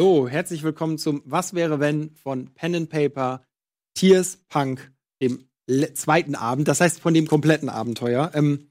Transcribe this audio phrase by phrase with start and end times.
[0.00, 3.42] Hallo, herzlich willkommen zum Was wäre wenn von Pen and Paper
[3.92, 4.90] Tears Punk,
[5.20, 5.44] dem
[5.92, 8.30] zweiten Abend, das heißt von dem kompletten Abenteuer.
[8.32, 8.70] Ähm,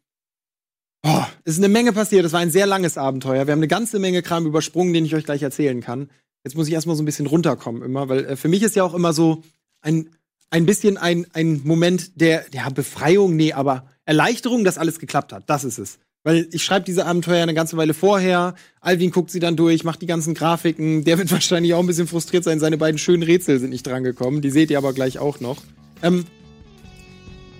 [1.05, 3.45] oh, es ist eine Menge passiert, es war ein sehr langes Abenteuer.
[3.45, 6.09] Wir haben eine ganze Menge Kram übersprungen, den ich euch gleich erzählen kann.
[6.44, 8.84] Jetzt muss ich erstmal so ein bisschen runterkommen immer, weil äh, für mich ist ja
[8.84, 9.43] auch immer so
[9.82, 10.09] ein,
[10.50, 15.48] ein bisschen ein, ein Moment der, ja, Befreiung, nee, aber Erleichterung, dass alles geklappt hat.
[15.48, 15.99] Das ist es.
[16.23, 18.55] Weil ich schreibe diese Abenteuer eine ganze Weile vorher.
[18.82, 21.04] Alvin guckt sie dann durch, macht die ganzen Grafiken.
[21.05, 22.60] Der wird wahrscheinlich auch ein bisschen frustriert sein.
[22.60, 24.41] Seine beiden schönen Rätsel sind nicht drangekommen.
[24.41, 25.58] Die seht ihr aber gleich auch noch.
[26.04, 26.26] Ähm,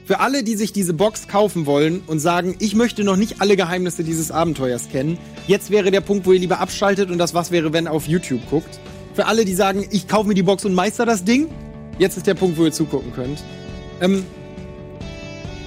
[0.09, 3.55] für alle, die sich diese Box kaufen wollen und sagen, ich möchte noch nicht alle
[3.55, 7.52] Geheimnisse dieses Abenteuers kennen, jetzt wäre der Punkt, wo ihr lieber abschaltet und das Was
[7.52, 8.80] wäre, wenn auf YouTube guckt.
[9.14, 11.48] Für alle, die sagen, ich kaufe mir die Box und meister das Ding,
[12.00, 13.44] jetzt ist der Punkt, wo ihr zugucken könnt.
[14.02, 14.26] Ähm,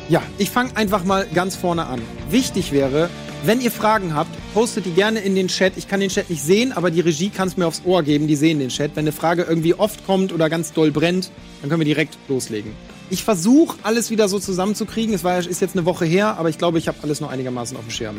[0.09, 2.01] ja, ich fange einfach mal ganz vorne an.
[2.30, 3.08] Wichtig wäre,
[3.45, 5.72] wenn ihr Fragen habt, postet die gerne in den Chat.
[5.77, 8.27] Ich kann den Chat nicht sehen, aber die Regie kann es mir aufs Ohr geben.
[8.28, 8.92] Die sehen den Chat.
[8.94, 12.72] Wenn eine Frage irgendwie oft kommt oder ganz doll brennt, dann können wir direkt loslegen.
[13.11, 15.14] Ich versuche alles wieder so zusammenzukriegen.
[15.14, 17.77] Es war, ist jetzt eine Woche her, aber ich glaube, ich habe alles noch einigermaßen
[17.77, 18.16] auf dem Schirm.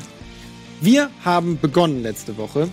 [0.81, 2.69] Wir haben begonnen letzte Woche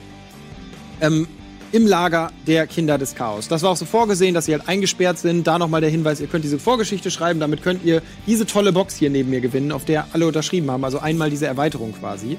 [1.01, 1.29] ähm,
[1.73, 3.49] im Lager der Kinder des Chaos.
[3.49, 5.47] Das war auch so vorgesehen, dass sie halt eingesperrt sind.
[5.47, 8.97] Da nochmal der Hinweis, ihr könnt diese Vorgeschichte schreiben, damit könnt ihr diese tolle Box
[8.97, 10.85] hier neben mir gewinnen, auf der alle unterschrieben haben.
[10.85, 12.39] Also einmal diese Erweiterung quasi.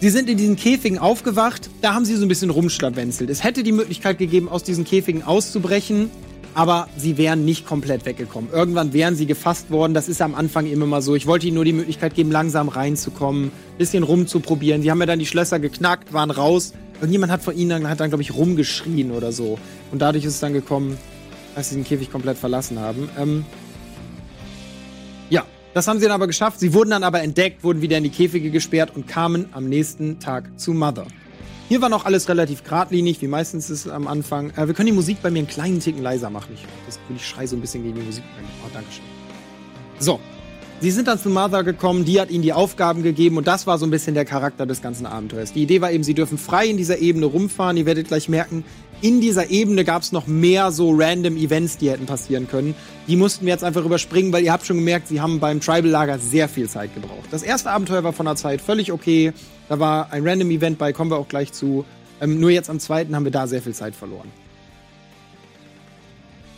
[0.00, 3.30] Sie sind in diesen Käfigen aufgewacht, da haben sie so ein bisschen rumschlawenzelt.
[3.30, 6.10] Es hätte die Möglichkeit gegeben, aus diesen Käfigen auszubrechen
[6.54, 8.50] aber sie wären nicht komplett weggekommen.
[8.52, 9.94] Irgendwann wären sie gefasst worden.
[9.94, 11.14] Das ist am Anfang immer mal so.
[11.14, 14.82] Ich wollte ihnen nur die Möglichkeit geben, langsam reinzukommen, bisschen rumzuprobieren.
[14.82, 16.72] Sie haben mir dann die Schlösser geknackt, waren raus.
[17.02, 19.58] Irgendjemand hat von ihnen dann, hat dann, glaube ich, rumgeschrien oder so.
[19.90, 20.96] Und dadurch ist es dann gekommen,
[21.56, 23.08] dass sie den Käfig komplett verlassen haben.
[23.18, 23.44] Ähm
[25.28, 25.44] ja,
[25.74, 26.60] das haben sie dann aber geschafft.
[26.60, 30.20] Sie wurden dann aber entdeckt, wurden wieder in die Käfige gesperrt und kamen am nächsten
[30.20, 31.08] Tag zu Mother.
[31.68, 34.50] Hier war noch alles relativ geradlinig, wie meistens ist es am Anfang.
[34.50, 36.54] Äh, wir können die Musik bei mir einen kleinen Ticken leiser machen.
[36.54, 38.22] Ich, das, ich schreie so ein bisschen gegen die Musik.
[38.64, 39.02] Oh, Dankeschön.
[39.98, 40.20] So.
[40.82, 43.78] Sie sind dann zu Mother gekommen, die hat ihnen die Aufgaben gegeben und das war
[43.78, 45.52] so ein bisschen der Charakter des ganzen Abenteuers.
[45.52, 47.76] Die Idee war eben, sie dürfen frei in dieser Ebene rumfahren.
[47.76, 48.64] Ihr werdet gleich merken,
[49.00, 52.74] in dieser Ebene gab es noch mehr so random Events, die hätten passieren können.
[53.06, 56.18] Die mussten wir jetzt einfach überspringen, weil ihr habt schon gemerkt, sie haben beim Tribal-Lager
[56.18, 57.28] sehr viel Zeit gebraucht.
[57.30, 59.32] Das erste Abenteuer war von der Zeit völlig okay.
[59.68, 61.84] Da war ein Random Event bei, kommen wir auch gleich zu.
[62.20, 64.32] Ähm, nur jetzt am zweiten haben wir da sehr viel Zeit verloren.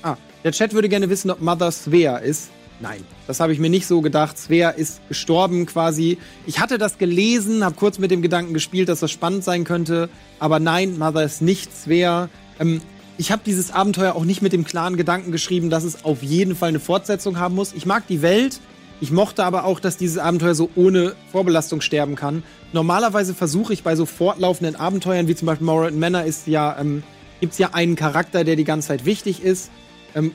[0.03, 2.49] Ah, der Chat würde gerne wissen, ob Mother Svea ist.
[2.85, 4.37] Nein, das habe ich mir nicht so gedacht.
[4.37, 6.19] Svea ist gestorben quasi.
[6.45, 10.11] Ich hatte das gelesen, habe kurz mit dem Gedanken gespielt, dass das spannend sein könnte.
[10.39, 12.29] Aber nein, Mother ist nicht Svea.
[12.61, 12.83] Ähm,
[13.17, 16.55] ich habe dieses Abenteuer auch nicht mit dem klaren Gedanken geschrieben, dass es auf jeden
[16.55, 17.73] Fall eine Fortsetzung haben muss.
[17.73, 18.61] Ich mag die Welt.
[19.01, 22.43] Ich mochte aber auch, dass dieses Abenteuer so ohne Vorbelastung sterben kann.
[22.75, 27.03] Normalerweise versuche ich bei so fortlaufenden Abenteuern, wie zum Beispiel Moral Manor, ist ja, ähm,
[27.41, 29.71] gibt es ja einen Charakter, der die ganze Zeit wichtig ist,
[30.15, 30.33] ähm,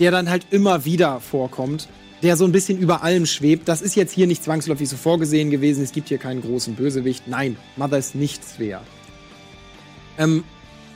[0.00, 1.88] der dann halt immer wieder vorkommt,
[2.22, 3.68] der so ein bisschen über allem schwebt.
[3.68, 5.84] Das ist jetzt hier nicht zwangsläufig so vorgesehen gewesen.
[5.84, 7.28] Es gibt hier keinen großen Bösewicht.
[7.28, 8.82] Nein, Mother ist nichts wert.
[10.18, 10.44] Ähm,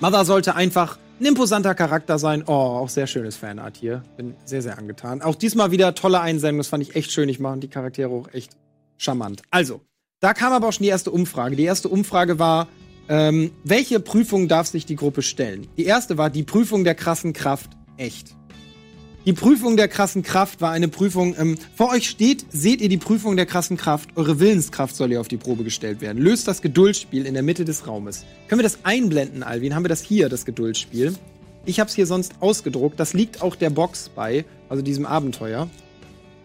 [0.01, 2.43] Mother sollte einfach ein imposanter Charakter sein.
[2.47, 4.03] Oh, auch sehr schönes Fanart hier.
[4.17, 5.23] Bin sehr, sehr angetan.
[5.23, 6.59] Auch diesmal wieder tolle Einsendung.
[6.59, 7.29] Das fand ich echt schön.
[7.29, 8.57] Ich mache die Charaktere auch echt
[8.99, 9.43] charmant.
[9.51, 9.81] Also,
[10.21, 11.55] da kam aber auch schon die erste Umfrage.
[11.55, 12.69] Die erste Umfrage war,
[13.09, 15.69] ähm, welche Prüfung darf sich die Gruppe stellen?
[15.77, 17.71] Die erste war die Prüfung der krassen Kraft.
[17.97, 18.35] Echt.
[19.25, 21.37] Die Prüfung der krassen Kraft war eine Prüfung.
[21.39, 24.09] Ähm, vor euch steht, seht ihr die Prüfung der krassen Kraft.
[24.17, 26.21] Eure Willenskraft soll hier auf die Probe gestellt werden.
[26.21, 28.25] Löst das Geduldsspiel in der Mitte des Raumes.
[28.49, 29.77] Können wir das einblenden, Alvin?
[29.77, 31.15] Haben wir das hier, das Geduldsspiel?
[31.65, 32.99] Ich habe es hier sonst ausgedruckt.
[32.99, 35.71] Das liegt auch der Box bei, also diesem Abenteuer.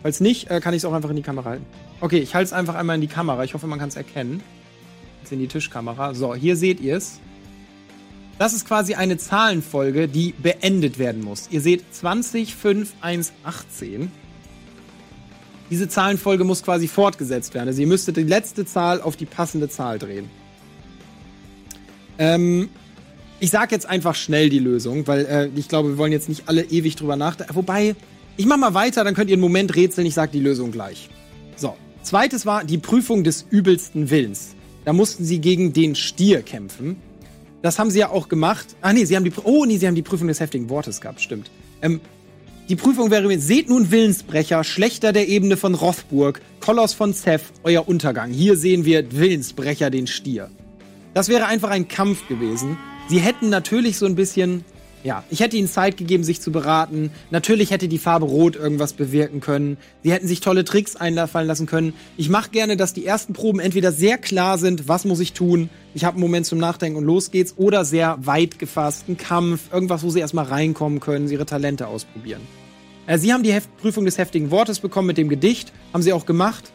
[0.03, 1.65] Falls nicht, äh, kann ich es auch einfach in die Kamera halten.
[1.99, 3.43] Okay, ich halte es einfach einmal in die Kamera.
[3.43, 4.43] Ich hoffe, man kann es erkennen.
[5.23, 6.13] Jetzt in die Tischkamera.
[6.13, 7.19] So, hier seht ihr es.
[8.37, 11.47] Das ist quasi eine Zahlenfolge, die beendet werden muss.
[11.49, 14.11] Ihr seht 20, 5, 1, 18.
[15.69, 17.67] Diese Zahlenfolge muss quasi fortgesetzt werden.
[17.67, 20.29] Also ihr müsstet die letzte Zahl auf die passende Zahl drehen.
[22.19, 22.69] Ähm,
[23.39, 26.47] ich sage jetzt einfach schnell die Lösung, weil äh, ich glaube, wir wollen jetzt nicht
[26.47, 27.55] alle ewig drüber nachdenken.
[27.55, 27.95] Wobei,
[28.37, 30.07] ich mache mal weiter, dann könnt ihr einen Moment rätseln.
[30.07, 31.09] Ich sage die Lösung gleich.
[31.55, 34.55] So, zweites war die Prüfung des übelsten Willens.
[34.85, 36.95] Da mussten sie gegen den Stier kämpfen.
[37.61, 38.75] Das haben sie ja auch gemacht.
[38.81, 41.21] Ah nee, sie haben die Oh nee, sie haben die Prüfung des heftigen Wortes gehabt,
[41.21, 41.49] stimmt.
[41.81, 42.01] Ähm,
[42.69, 47.87] die Prüfung wäre seht nun Willensbrecher, Schlechter der Ebene von Rothburg, Koloss von Seth, euer
[47.87, 48.31] Untergang.
[48.31, 50.49] Hier sehen wir Willensbrecher den Stier.
[51.13, 52.77] Das wäre einfach ein Kampf gewesen.
[53.07, 54.65] Sie hätten natürlich so ein bisschen
[55.03, 57.11] ja, ich hätte ihnen Zeit gegeben, sich zu beraten.
[57.29, 59.77] Natürlich hätte die Farbe Rot irgendwas bewirken können.
[60.03, 61.93] Sie hätten sich tolle Tricks einfallen lassen können.
[62.17, 65.69] Ich mache gerne, dass die ersten Proben entweder sehr klar sind, was muss ich tun,
[65.93, 69.71] ich habe einen Moment zum Nachdenken und los geht's, oder sehr weit gefasst, ein Kampf,
[69.71, 72.41] irgendwas, wo sie erstmal reinkommen können, ihre Talente ausprobieren.
[73.07, 76.13] Äh, sie haben die Heft Prüfung des heftigen Wortes bekommen mit dem Gedicht, haben sie
[76.13, 76.71] auch gemacht.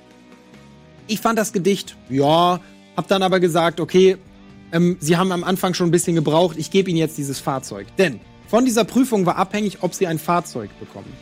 [1.06, 2.60] Ich fand das Gedicht, ja,
[2.96, 4.16] hab dann aber gesagt, okay,
[4.72, 7.86] ähm, sie haben am Anfang schon ein bisschen gebraucht, ich gebe ihnen jetzt dieses Fahrzeug.
[7.98, 11.12] Denn von dieser Prüfung war abhängig, ob sie ein Fahrzeug bekommen.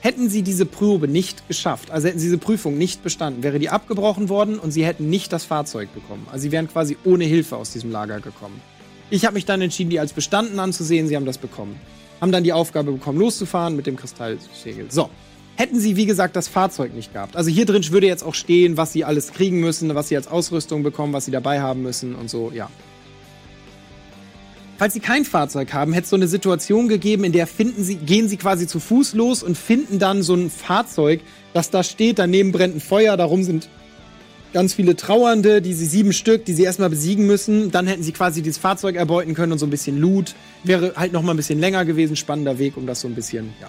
[0.00, 3.70] Hätten sie diese Probe nicht geschafft, also hätten sie diese Prüfung nicht bestanden, wäre die
[3.70, 6.26] abgebrochen worden und sie hätten nicht das Fahrzeug bekommen.
[6.30, 8.60] Also sie wären quasi ohne Hilfe aus diesem Lager gekommen.
[9.08, 11.80] Ich habe mich dann entschieden, die als bestanden anzusehen, sie haben das bekommen.
[12.20, 14.90] Haben dann die Aufgabe bekommen, loszufahren mit dem Kristallsegel.
[14.90, 15.08] So,
[15.56, 17.36] Hätten sie, wie gesagt, das Fahrzeug nicht gehabt.
[17.36, 20.26] Also hier drin würde jetzt auch stehen, was sie alles kriegen müssen, was sie als
[20.26, 22.68] Ausrüstung bekommen, was sie dabei haben müssen und so, ja.
[24.76, 27.94] Falls sie kein Fahrzeug haben, hätte es so eine Situation gegeben, in der finden sie,
[27.94, 31.20] gehen sie quasi zu Fuß los und finden dann so ein Fahrzeug,
[31.52, 33.68] das da steht, daneben brennt ein Feuer, darum sind
[34.52, 37.72] ganz viele Trauernde, die sie sieben Stück, die sie erstmal besiegen müssen.
[37.72, 40.34] Dann hätten sie quasi dieses Fahrzeug erbeuten können und so ein bisschen Loot.
[40.62, 43.52] Wäre halt noch mal ein bisschen länger gewesen, spannender Weg, um das so ein bisschen,
[43.60, 43.68] ja.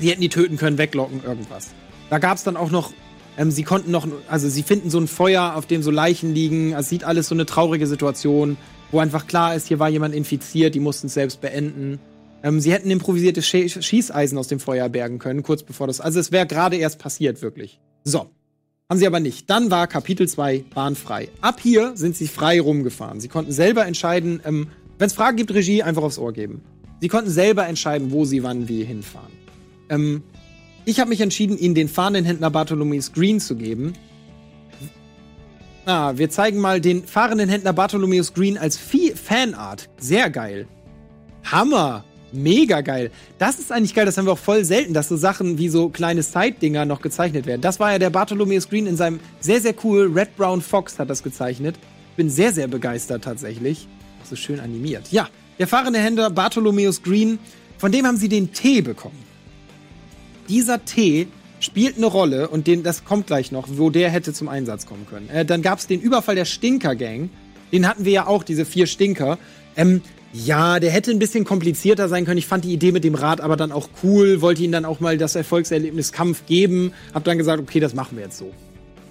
[0.00, 1.68] Sie hätten die töten können, weglocken, irgendwas.
[2.10, 2.92] Da gab es dann auch noch,
[3.38, 6.72] ähm, sie konnten noch, also sie finden so ein Feuer, auf dem so Leichen liegen.
[6.72, 8.56] Es sieht alles so eine traurige Situation
[8.94, 11.98] wo einfach klar ist, hier war jemand infiziert, die mussten es selbst beenden.
[12.42, 16.00] Ähm, sie hätten improvisierte Sch Schießeisen aus dem Feuer bergen können, kurz bevor das.
[16.00, 17.80] Also es wäre gerade erst passiert, wirklich.
[18.04, 18.30] So.
[18.88, 19.48] Haben sie aber nicht.
[19.48, 21.28] Dann war Kapitel 2 bahnfrei.
[21.40, 23.18] Ab hier sind sie frei rumgefahren.
[23.18, 24.68] Sie konnten selber entscheiden, ähm,
[24.98, 26.62] wenn es Fragen gibt, Regie einfach aufs Ohr geben.
[27.00, 29.32] Sie konnten selber entscheiden, wo sie wann wie hinfahren.
[29.88, 30.22] Ähm,
[30.84, 33.94] ich habe mich entschieden, ihnen den Fahnenhändler Bartholomew Green zu geben,
[35.86, 39.90] Ah, wir zeigen mal den fahrenden Händler Bartholomeus Green als Fanart.
[39.98, 40.66] Sehr geil.
[41.44, 42.04] Hammer.
[42.32, 43.10] Mega geil.
[43.38, 45.90] Das ist eigentlich geil, das haben wir auch voll selten, dass so Sachen wie so
[45.90, 47.60] kleine Side-Dinger noch gezeichnet werden.
[47.60, 51.10] Das war ja der Bartholomeus Green in seinem sehr, sehr cool Red Brown Fox hat
[51.10, 51.76] das gezeichnet.
[52.16, 53.86] Bin sehr, sehr begeistert tatsächlich.
[54.24, 55.12] So schön animiert.
[55.12, 55.28] Ja,
[55.58, 57.38] der fahrende Händler Bartholomeus Green,
[57.78, 59.22] von dem haben sie den Tee bekommen.
[60.48, 61.28] Dieser Tee
[61.64, 65.06] spielt eine Rolle und den, das kommt gleich noch, wo der hätte zum Einsatz kommen
[65.08, 65.28] können.
[65.28, 67.30] Äh, dann gab es den Überfall der Stinker-Gang.
[67.72, 69.38] Den hatten wir ja auch, diese vier Stinker.
[69.76, 70.02] Ähm,
[70.32, 72.38] ja, der hätte ein bisschen komplizierter sein können.
[72.38, 75.00] Ich fand die Idee mit dem Rad aber dann auch cool, wollte ihnen dann auch
[75.00, 76.92] mal das Erfolgserlebnis Kampf geben.
[77.14, 78.52] Hab dann gesagt, okay, das machen wir jetzt so.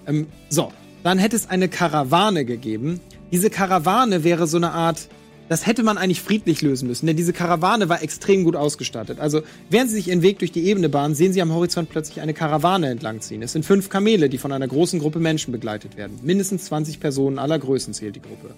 [0.06, 0.72] Ähm, so,
[1.04, 3.00] dann hätte es eine Karawane gegeben.
[3.32, 5.08] Diese Karawane wäre so eine Art
[5.50, 9.20] das hätte man eigentlich friedlich lösen müssen, denn diese Karawane war extrem gut ausgestattet.
[9.20, 12.22] Also, während sie sich ihren Weg durch die Ebene bahnen, sehen sie am Horizont plötzlich
[12.22, 13.42] eine Karawane entlangziehen.
[13.42, 16.20] Es sind fünf Kamele, die von einer großen Gruppe Menschen begleitet werden.
[16.24, 18.56] Mindestens 20 Personen aller Größen zählt die Gruppe.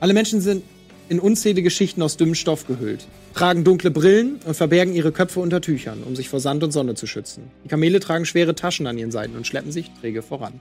[0.00, 0.62] Alle Menschen sind
[1.08, 5.60] in unzählige Schichten aus dünnem Stoff gehüllt, tragen dunkle Brillen und verbergen ihre Köpfe unter
[5.60, 7.44] Tüchern, um sich vor Sand und Sonne zu schützen.
[7.64, 10.60] Die Kamele tragen schwere Taschen an ihren Seiten und schleppen sich träge voran.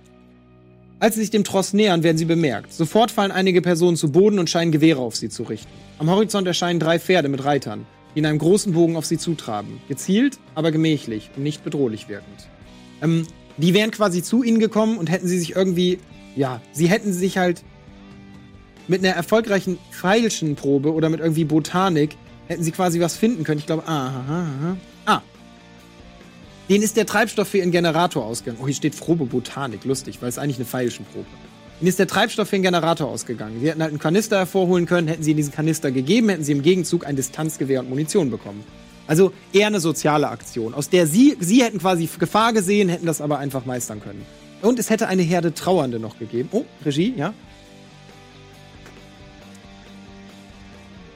[1.04, 2.72] Als sie sich dem Tross nähern, werden sie bemerkt.
[2.72, 5.70] Sofort fallen einige Personen zu Boden und scheinen Gewehre auf sie zu richten.
[6.00, 7.86] Am Horizont erscheinen drei Pferde mit Reitern,
[8.16, 9.82] die in einem großen Bogen auf sie zutraben.
[9.90, 12.48] Gezielt, aber gemächlich und nicht bedrohlich wirkend.
[13.02, 13.28] Ähm,
[13.58, 16.00] die wären quasi zu ihnen gekommen und hätten sie sich irgendwie,
[16.38, 17.66] ja, sie hätten sich halt
[18.88, 22.16] mit einer erfolgreichen Pfeilchenprobe oder mit irgendwie Botanik,
[22.48, 23.60] hätten sie quasi was finden können.
[23.60, 24.78] Ich glaube, aha, aha, aha.
[26.70, 28.60] Den ist der Treibstoff für ihren Generator ausgegangen.
[28.62, 29.84] Oh, hier steht Frobe Botanik.
[29.84, 31.26] Lustig, weil es eigentlich eine Pfeilchenprobe.
[31.82, 33.60] Ihnen ist der Treibstoff für den Generator ausgegangen.
[33.60, 36.62] Sie hätten halt einen Kanister hervorholen können, hätten sie diesen Kanister gegeben, hätten sie im
[36.62, 38.64] Gegenzug ein Distanzgewehr und Munition bekommen.
[39.06, 43.20] Also eher eine soziale Aktion, aus der sie, sie hätten quasi Gefahr gesehen, hätten das
[43.20, 44.26] aber einfach meistern können.
[44.62, 46.48] Und es hätte eine Herde Trauernde noch gegeben.
[46.54, 47.34] Oh, Regie, ja?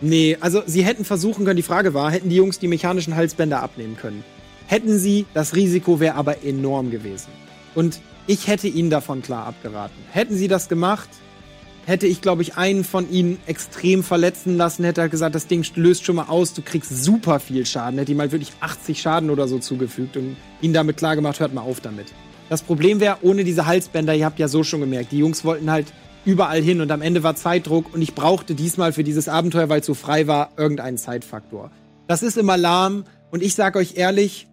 [0.01, 3.63] Nee, also sie hätten versuchen können, die Frage war, hätten die Jungs die mechanischen Halsbänder
[3.63, 4.23] abnehmen können.
[4.67, 7.29] Hätten sie, das Risiko wäre aber enorm gewesen.
[7.73, 9.95] Und ich hätte ihnen davon klar abgeraten.
[10.11, 11.09] Hätten sie das gemacht,
[11.85, 15.65] hätte ich, glaube ich, einen von ihnen extrem verletzen lassen, hätte er gesagt, das Ding
[15.75, 19.29] löst schon mal aus, du kriegst super viel Schaden, hätte ihm halt wirklich 80 Schaden
[19.29, 22.07] oder so zugefügt und ihnen damit klar gemacht, hört mal auf damit.
[22.49, 25.71] Das Problem wäre, ohne diese Halsbänder, ihr habt ja so schon gemerkt, die Jungs wollten
[25.71, 25.87] halt
[26.25, 29.79] überall hin und am Ende war Zeitdruck und ich brauchte diesmal für dieses Abenteuer, weil
[29.79, 31.71] es so frei war, irgendeinen Zeitfaktor.
[32.07, 34.47] Das ist immer lahm und ich sage euch ehrlich,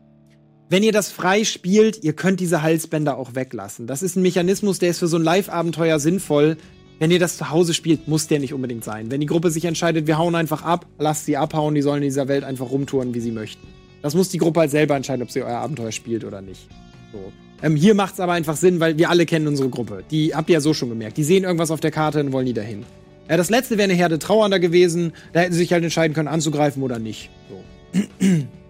[0.71, 3.87] wenn ihr das frei spielt, ihr könnt diese Halsbänder auch weglassen.
[3.87, 6.57] Das ist ein Mechanismus, der ist für so ein Live-Abenteuer sinnvoll.
[6.99, 9.11] Wenn ihr das zu Hause spielt, muss der nicht unbedingt sein.
[9.11, 12.09] Wenn die Gruppe sich entscheidet, wir hauen einfach ab, lasst sie abhauen, die sollen in
[12.09, 13.67] dieser Welt einfach rumtouren, wie sie möchten.
[14.01, 16.69] Das muss die Gruppe halt selber entscheiden, ob sie euer Abenteuer spielt oder nicht.
[17.13, 17.33] So.
[17.63, 20.05] Ähm, hier macht es aber einfach Sinn, weil wir alle kennen unsere Gruppe.
[20.11, 21.17] Die habt ihr ja so schon gemerkt.
[21.17, 22.85] Die sehen irgendwas auf der Karte und wollen die dahin.
[23.29, 25.13] Ja, das letzte wäre eine Herde Trauernder gewesen.
[25.33, 27.31] Da hätten sie sich halt entscheiden können, anzugreifen oder nicht.
[27.49, 28.01] So.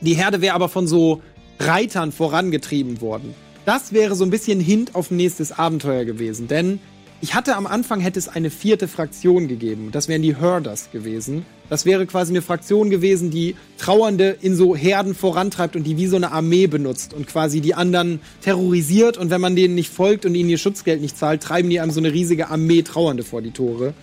[0.00, 1.22] Die Herde wäre aber von so
[1.58, 3.34] Reitern vorangetrieben worden.
[3.64, 6.80] Das wäre so ein bisschen Hint auf nächstes Abenteuer gewesen, denn
[7.20, 9.88] ich hatte am Anfang hätte es eine vierte Fraktion gegeben.
[9.90, 11.44] Das wären die Herders gewesen.
[11.68, 16.06] Das wäre quasi eine Fraktion gewesen, die Trauernde in so Herden vorantreibt und die wie
[16.06, 19.18] so eine Armee benutzt und quasi die anderen terrorisiert.
[19.18, 21.90] Und wenn man denen nicht folgt und ihnen ihr Schutzgeld nicht zahlt, treiben die einem
[21.90, 23.94] so eine riesige Armee Trauernde vor die Tore.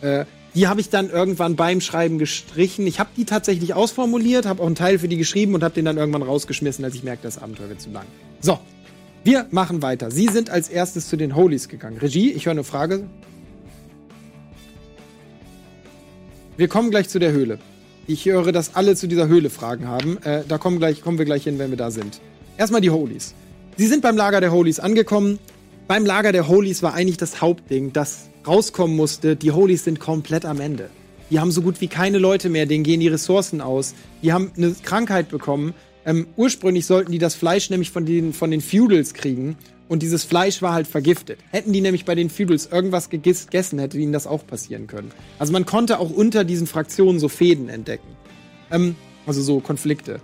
[0.00, 2.86] Äh, die habe ich dann irgendwann beim Schreiben gestrichen.
[2.86, 5.84] Ich habe die tatsächlich ausformuliert, habe auch einen Teil für die geschrieben und habe den
[5.84, 8.06] dann irgendwann rausgeschmissen, als ich merkte, das Abenteuer wird zu lang.
[8.40, 8.58] So,
[9.22, 10.10] wir machen weiter.
[10.10, 11.98] Sie sind als erstes zu den Holies gegangen.
[11.98, 13.04] Regie, ich höre eine Frage.
[16.56, 17.58] Wir kommen gleich zu der Höhle.
[18.06, 20.18] Ich höre, dass alle zu dieser Höhle Fragen haben.
[20.24, 22.20] Äh, da kommen, gleich, kommen wir gleich hin, wenn wir da sind.
[22.56, 23.34] Erstmal die Holies.
[23.76, 25.38] Sie sind beim Lager der Holies angekommen.
[25.86, 29.36] Beim Lager der Holies war eigentlich das Hauptding, das rauskommen musste.
[29.36, 30.90] Die Holies sind komplett am Ende.
[31.30, 33.94] Die haben so gut wie keine Leute mehr, denen gehen die Ressourcen aus.
[34.22, 35.74] Die haben eine Krankheit bekommen.
[36.04, 39.56] Ähm, ursprünglich sollten die das Fleisch nämlich von den, von den Feudals kriegen.
[39.88, 41.38] Und dieses Fleisch war halt vergiftet.
[41.50, 45.10] Hätten die nämlich bei den Feudals irgendwas gegessen, hätte ihnen das auch passieren können.
[45.38, 48.08] Also man konnte auch unter diesen Fraktionen so Fäden entdecken.
[48.70, 50.20] Ähm, also so Konflikte.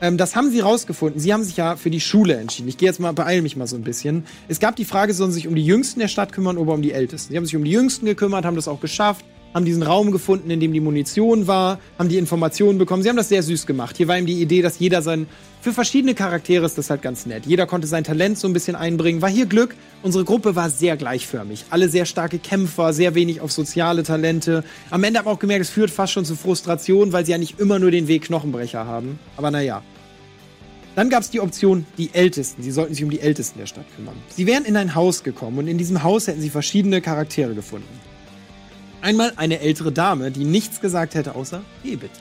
[0.00, 1.20] Ähm, das haben sie rausgefunden.
[1.20, 2.68] Sie haben sich ja für die Schule entschieden.
[2.68, 4.24] Ich gehe jetzt mal, beeile mich mal so ein bisschen.
[4.48, 6.82] Es gab die Frage, sollen sie sich um die Jüngsten der Stadt kümmern oder um
[6.82, 7.32] die Ältesten?
[7.32, 9.24] Sie haben sich um die Jüngsten gekümmert, haben das auch geschafft
[9.54, 13.02] haben diesen Raum gefunden, in dem die Munition war, haben die Informationen bekommen.
[13.02, 13.96] Sie haben das sehr süß gemacht.
[13.96, 15.26] Hier war ihm die Idee, dass jeder sein.
[15.60, 17.46] Für verschiedene Charaktere ist das halt ganz nett.
[17.46, 19.22] Jeder konnte sein Talent so ein bisschen einbringen.
[19.22, 19.74] War hier Glück.
[20.02, 21.64] Unsere Gruppe war sehr gleichförmig.
[21.70, 24.62] Alle sehr starke Kämpfer, sehr wenig auf soziale Talente.
[24.90, 27.38] Am Ende haben wir auch gemerkt, es führt fast schon zu Frustration, weil sie ja
[27.38, 29.18] nicht immer nur den Weg Knochenbrecher haben.
[29.36, 29.82] Aber naja.
[30.94, 32.62] Dann gab es die Option, die Ältesten.
[32.62, 34.16] Sie sollten sich um die Ältesten der Stadt kümmern.
[34.30, 38.07] Sie wären in ein Haus gekommen und in diesem Haus hätten sie verschiedene Charaktere gefunden.
[39.00, 42.18] Einmal eine ältere Dame, die nichts gesagt hätte außer Tee bitte.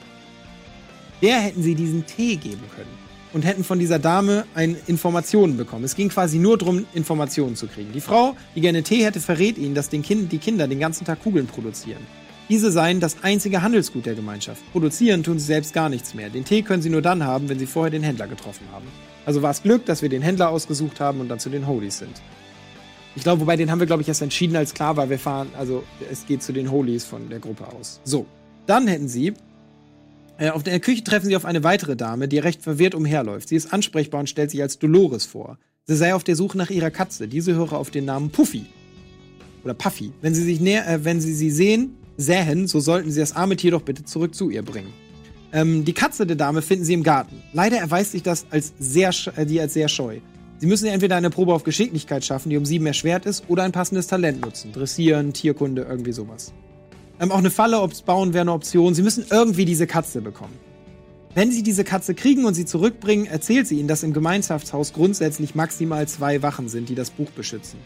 [1.22, 5.84] Der hätten sie diesen Tee geben können und hätten von dieser Dame ein Informationen bekommen.
[5.84, 7.92] Es ging quasi nur darum, Informationen zu kriegen.
[7.94, 11.06] Die Frau, die gerne Tee hätte, verrät ihnen, dass den kind, die Kinder den ganzen
[11.06, 12.06] Tag Kugeln produzieren.
[12.50, 14.62] Diese seien das einzige Handelsgut der Gemeinschaft.
[14.72, 16.30] Produzieren tun sie selbst gar nichts mehr.
[16.30, 18.86] Den Tee können sie nur dann haben, wenn sie vorher den Händler getroffen haben.
[19.26, 21.98] Also war es Glück, dass wir den Händler ausgesucht haben und dann zu den Holies
[21.98, 22.22] sind.
[23.18, 25.48] Ich glaube, wobei den haben wir, glaube ich, erst entschieden, als klar war, wir fahren,
[25.58, 28.00] also es geht zu den Holies von der Gruppe aus.
[28.04, 28.28] So,
[28.68, 29.34] dann hätten sie,
[30.38, 33.50] äh, auf der Küche treffen sie auf eine weitere Dame, die recht verwirrt umherläuft.
[33.50, 35.58] Sie ist ansprechbar und stellt sich als Dolores vor.
[35.86, 37.28] Sie sei auf der Suche nach ihrer Katze.
[37.28, 38.68] Diese höre auf den Namen Puffy.
[39.64, 40.12] Oder Puffy.
[40.22, 43.56] Wenn sie sich näher, äh, wenn sie sie sehen, sähen, so sollten sie das arme
[43.56, 44.94] Tier doch bitte zurück zu ihr bringen.
[45.54, 47.42] Ähm, die Katze der Dame finden sie im Garten.
[47.52, 50.20] Leider erweist sich das als sehr, äh, die als sehr scheu.
[50.60, 53.72] Sie müssen entweder eine Probe auf Geschicklichkeit schaffen, die um sieben erschwert ist, oder ein
[53.72, 54.72] passendes Talent nutzen.
[54.72, 56.52] Dressieren, Tierkunde, irgendwie sowas.
[57.20, 58.96] Ähm, auch eine Falle ob's bauen wäre eine Option.
[58.96, 60.54] Sie müssen irgendwie diese Katze bekommen.
[61.36, 65.54] Wenn Sie diese Katze kriegen und sie zurückbringen, erzählt sie Ihnen, dass im Gemeinschaftshaus grundsätzlich
[65.54, 67.78] maximal zwei Wachen sind, die das Buch beschützen.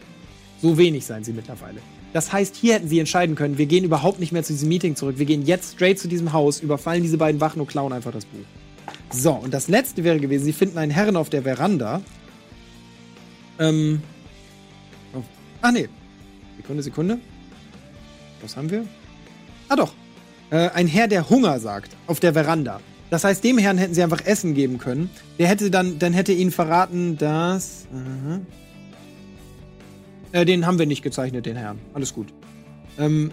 [0.62, 1.80] So wenig seien sie mittlerweile.
[2.14, 4.96] Das heißt, hier hätten sie entscheiden können, wir gehen überhaupt nicht mehr zu diesem Meeting
[4.96, 5.18] zurück.
[5.18, 8.24] Wir gehen jetzt straight zu diesem Haus, überfallen diese beiden Wachen und klauen einfach das
[8.24, 8.46] Buch.
[9.10, 12.00] So, und das letzte wäre gewesen, sie finden einen Herren auf der Veranda,
[13.68, 14.02] ähm.
[15.14, 15.22] Oh.
[15.60, 15.88] Ach nee.
[16.56, 17.18] Sekunde, Sekunde.
[18.40, 18.84] Was haben wir?
[19.68, 19.94] Ah doch.
[20.50, 22.80] Äh, ein Herr, der Hunger sagt, auf der Veranda.
[23.10, 25.10] Das heißt, dem Herrn hätten sie einfach Essen geben können.
[25.38, 27.86] Der hätte dann, dann hätte ihnen verraten, dass.
[27.92, 28.40] Uh
[30.32, 31.78] äh, den haben wir nicht gezeichnet, den Herrn.
[31.94, 32.32] Alles gut.
[32.98, 33.30] Ähm,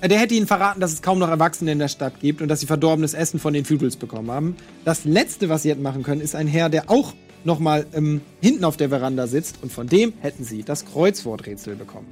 [0.00, 2.48] äh, der hätte ihnen verraten, dass es kaum noch Erwachsene in der Stadt gibt und
[2.48, 4.56] dass sie verdorbenes Essen von den Feudals bekommen haben.
[4.84, 8.64] Das letzte, was sie hätten machen können, ist ein Herr, der auch nochmal ähm, hinten
[8.64, 12.08] auf der Veranda sitzt und von dem hätten sie das Kreuzworträtsel bekommen.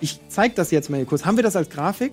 [0.00, 1.24] Ich zeig das jetzt mal hier kurz.
[1.24, 2.12] Haben wir das als Grafik?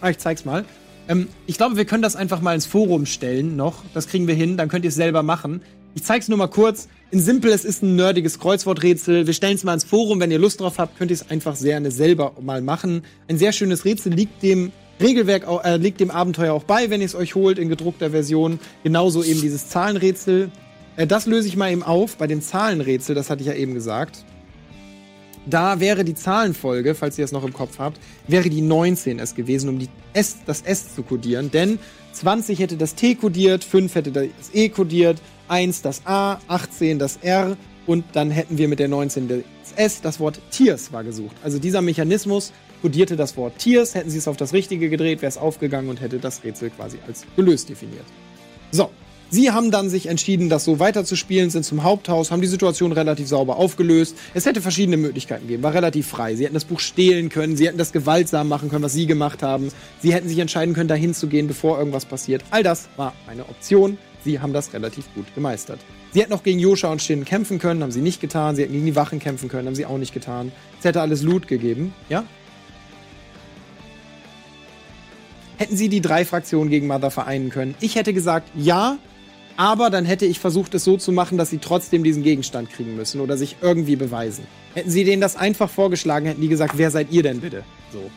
[0.00, 0.64] Ah, ich zeig's mal.
[1.08, 3.84] Ähm, ich glaube, wir können das einfach mal ins Forum stellen noch.
[3.94, 5.62] Das kriegen wir hin, dann könnt ihr es selber machen.
[5.94, 6.88] Ich zeig's nur mal kurz.
[7.10, 9.26] In Simpel, es ist ein nerdiges Kreuzworträtsel.
[9.26, 10.20] Wir stellen es mal ins Forum.
[10.20, 13.02] Wenn ihr Lust drauf habt, könnt ihr es einfach gerne selber mal machen.
[13.28, 17.06] Ein sehr schönes Rätsel liegt dem Regelwerk, äh, liegt dem Abenteuer auch bei, wenn ihr
[17.06, 18.58] es euch holt in gedruckter Version.
[18.82, 20.50] Genauso eben dieses Zahlenrätsel.
[20.96, 23.74] Äh, das löse ich mal eben auf bei den Zahlenrätsel, das hatte ich ja eben
[23.74, 24.24] gesagt.
[25.44, 29.34] Da wäre die Zahlenfolge, falls ihr es noch im Kopf habt, wäre die 19 es
[29.34, 31.50] gewesen, um die S, das S zu kodieren.
[31.50, 31.80] Denn
[32.12, 37.18] 20 hätte das T kodiert, 5 hätte das E kodiert, 1 das A, 18 das
[37.22, 37.56] R
[37.86, 41.34] und dann hätten wir mit der 19 das S, das Wort Tiers war gesucht.
[41.42, 45.30] Also dieser Mechanismus kodierte das Wort Tiers, hätten sie es auf das Richtige gedreht, wäre
[45.30, 48.04] es aufgegangen und hätte das Rätsel quasi als gelöst definiert.
[48.70, 48.90] So,
[49.34, 53.26] Sie haben dann sich entschieden, das so weiterzuspielen, sind zum Haupthaus, haben die Situation relativ
[53.26, 54.14] sauber aufgelöst.
[54.34, 56.36] Es hätte verschiedene Möglichkeiten gegeben, war relativ frei.
[56.36, 59.42] Sie hätten das Buch stehlen können, sie hätten das gewaltsam machen können, was sie gemacht
[59.42, 59.70] haben.
[60.02, 62.44] Sie hätten sich entscheiden können, dahin zu gehen, bevor irgendwas passiert.
[62.50, 63.96] All das war eine Option.
[64.22, 65.80] Sie haben das relativ gut gemeistert.
[66.10, 68.54] Sie hätten auch gegen Joscha und Shin kämpfen können, haben sie nicht getan.
[68.54, 70.52] Sie hätten gegen die Wachen kämpfen können, haben sie auch nicht getan.
[70.78, 72.24] Es hätte alles Loot gegeben, ja?
[75.56, 77.74] Hätten sie die drei Fraktionen gegen Mother vereinen können?
[77.80, 78.98] Ich hätte gesagt, ja,
[79.62, 82.96] aber dann hätte ich versucht, es so zu machen, dass sie trotzdem diesen Gegenstand kriegen
[82.96, 84.44] müssen oder sich irgendwie beweisen.
[84.74, 87.62] Hätten sie denen das einfach vorgeschlagen, hätten die gesagt, wer seid ihr denn bitte?
[87.92, 88.10] So.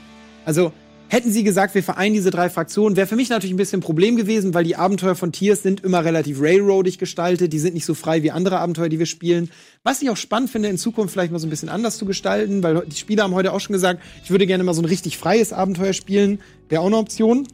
[0.43, 0.71] Also,
[1.07, 3.83] hätten sie gesagt, wir vereinen diese drei Fraktionen, wäre für mich natürlich ein bisschen ein
[3.83, 7.85] Problem gewesen, weil die Abenteuer von Tiers sind immer relativ railroadig gestaltet, die sind nicht
[7.85, 9.51] so frei wie andere Abenteuer, die wir spielen.
[9.83, 12.63] Was ich auch spannend finde, in Zukunft vielleicht mal so ein bisschen anders zu gestalten,
[12.63, 15.19] weil die Spieler haben heute auch schon gesagt, ich würde gerne mal so ein richtig
[15.19, 16.39] freies Abenteuer spielen.
[16.69, 17.47] Wäre auch eine Option.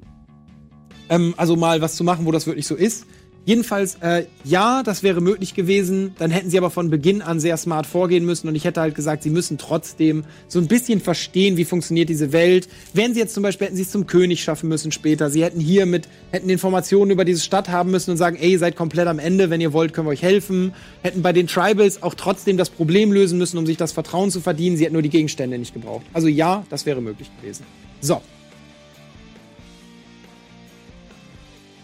[1.09, 3.05] Ähm, also mal was zu machen, wo das wirklich so ist.
[3.43, 6.13] Jedenfalls, äh, ja, das wäre möglich gewesen.
[6.19, 8.47] Dann hätten sie aber von Beginn an sehr smart vorgehen müssen.
[8.47, 12.31] Und ich hätte halt gesagt, sie müssen trotzdem so ein bisschen verstehen, wie funktioniert diese
[12.33, 12.69] Welt.
[12.93, 15.31] Wenn sie jetzt zum Beispiel hätten sie es zum König schaffen müssen später.
[15.31, 18.75] Sie hätten hier mit, hätten Informationen über diese Stadt haben müssen und sagen, ey, seid
[18.75, 19.49] komplett am Ende.
[19.49, 20.73] Wenn ihr wollt, können wir euch helfen.
[21.01, 24.39] Hätten bei den Tribals auch trotzdem das Problem lösen müssen, um sich das Vertrauen zu
[24.39, 24.77] verdienen.
[24.77, 26.05] Sie hätten nur die Gegenstände nicht gebraucht.
[26.13, 27.65] Also ja, das wäre möglich gewesen.
[28.01, 28.21] So.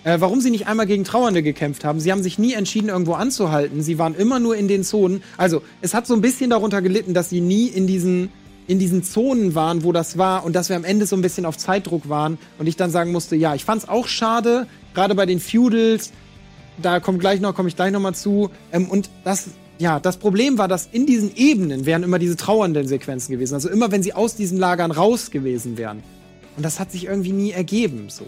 [0.08, 2.00] Äh, warum sie nicht einmal gegen Trauernde gekämpft haben.
[2.00, 3.84] Sie haben sich nie entschieden, irgendwo anzuhalten.
[3.84, 5.22] Sie waren immer nur in den Zonen.
[5.36, 8.30] Also, es hat so ein bisschen darunter gelitten, dass sie nie in diesen
[8.68, 11.46] in diesen Zonen waren, wo das war und dass wir am Ende so ein bisschen
[11.46, 15.26] auf Zeitdruck waren und ich dann sagen musste, ja, ich fand's auch schade, gerade bei
[15.26, 16.12] den Feudals,
[16.82, 20.18] da kommt gleich noch, komme ich gleich noch mal zu ähm, und das ja, das
[20.18, 23.54] Problem war, dass in diesen Ebenen wären immer diese trauernden Sequenzen gewesen.
[23.54, 26.02] Also immer, wenn sie aus diesen Lagern raus gewesen wären.
[26.58, 28.26] Und das hat sich irgendwie nie ergeben, so.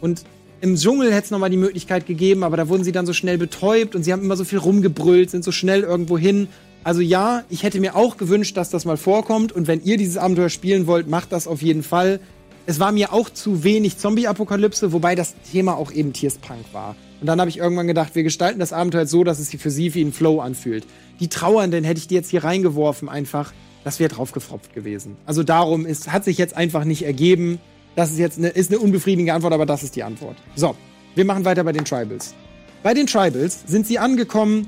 [0.00, 0.24] Und
[0.60, 3.38] im Dschungel hätte es nochmal die Möglichkeit gegeben, aber da wurden sie dann so schnell
[3.38, 6.48] betäubt und sie haben immer so viel rumgebrüllt, sind so schnell irgendwo hin.
[6.84, 10.16] Also ja, ich hätte mir auch gewünscht, dass das mal vorkommt und wenn ihr dieses
[10.16, 12.20] Abenteuer spielen wollt, macht das auf jeden Fall.
[12.64, 16.96] Es war mir auch zu wenig Zombie-Apokalypse, wobei das Thema auch eben Tierspunk war.
[17.20, 19.70] Und dann habe ich irgendwann gedacht, wir gestalten das Abenteuer so, dass es sich für
[19.70, 20.86] sie wie ein Flow anfühlt.
[21.20, 23.52] Die Trauernden hätte ich die jetzt hier reingeworfen einfach.
[23.84, 25.16] Das wäre draufgefropft gewesen.
[25.26, 27.58] Also darum ist, hat sich jetzt einfach nicht ergeben.
[27.96, 30.36] Das ist jetzt eine, ist eine unbefriedigende Antwort, aber das ist die Antwort.
[30.54, 30.76] So,
[31.14, 32.34] wir machen weiter bei den Tribals.
[32.82, 34.66] Bei den Tribals sind sie angekommen,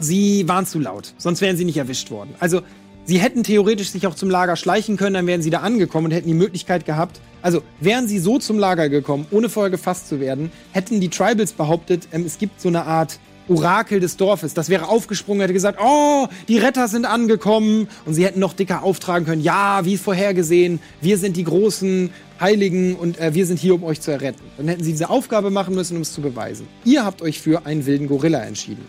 [0.00, 2.34] sie waren zu laut, sonst wären sie nicht erwischt worden.
[2.40, 2.60] Also,
[3.04, 6.10] sie hätten theoretisch sich auch zum Lager schleichen können, dann wären sie da angekommen und
[6.10, 10.18] hätten die Möglichkeit gehabt, also wären sie so zum Lager gekommen, ohne vorher gefasst zu
[10.18, 14.54] werden, hätten die Tribals behauptet, ähm, es gibt so eine Art Orakel des Dorfes.
[14.54, 17.88] Das wäre aufgesprungen, hätte gesagt, oh, die Retter sind angekommen.
[18.04, 22.96] Und sie hätten noch dicker auftragen können, ja, wie vorhergesehen, wir sind die großen Heiligen
[22.96, 24.42] und äh, wir sind hier, um euch zu erretten.
[24.56, 26.66] Dann hätten sie diese Aufgabe machen müssen, um es zu beweisen.
[26.84, 28.84] Ihr habt euch für einen wilden Gorilla entschieden.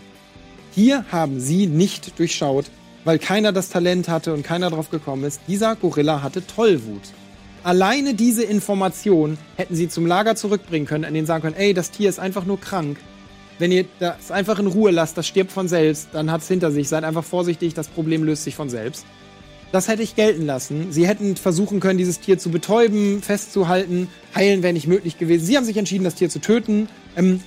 [0.74, 2.66] Hier haben sie nicht durchschaut,
[3.04, 5.40] weil keiner das Talent hatte und keiner drauf gekommen ist.
[5.48, 7.02] Dieser Gorilla hatte Tollwut.
[7.62, 11.90] Alleine diese Information hätten sie zum Lager zurückbringen können, an denen sagen können, ey, das
[11.90, 12.98] Tier ist einfach nur krank
[13.58, 16.70] wenn ihr das einfach in Ruhe lasst, das stirbt von selbst, dann hat es hinter
[16.70, 16.88] sich.
[16.88, 19.06] Seid einfach vorsichtig, das Problem löst sich von selbst.
[19.72, 20.92] Das hätte ich gelten lassen.
[20.92, 24.08] Sie hätten versuchen können, dieses Tier zu betäuben, festzuhalten.
[24.34, 25.44] Heilen wäre nicht möglich gewesen.
[25.44, 26.88] Sie haben sich entschieden, das Tier zu töten.
[27.16, 27.40] Ähm,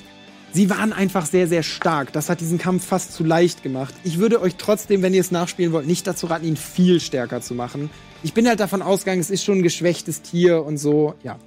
[0.52, 2.12] sie waren einfach sehr, sehr stark.
[2.12, 3.94] Das hat diesen Kampf fast zu leicht gemacht.
[4.04, 7.42] Ich würde euch trotzdem, wenn ihr es nachspielen wollt, nicht dazu raten, ihn viel stärker
[7.42, 7.90] zu machen.
[8.22, 11.14] Ich bin halt davon ausgegangen, es ist schon ein geschwächtes Tier und so.
[11.24, 11.40] Ja.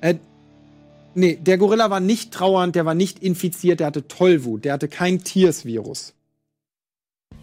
[0.00, 0.16] Äh,
[1.14, 4.88] Nee, der Gorilla war nicht trauernd, der war nicht infiziert, der hatte Tollwut, der hatte
[4.88, 6.14] kein Tiersvirus.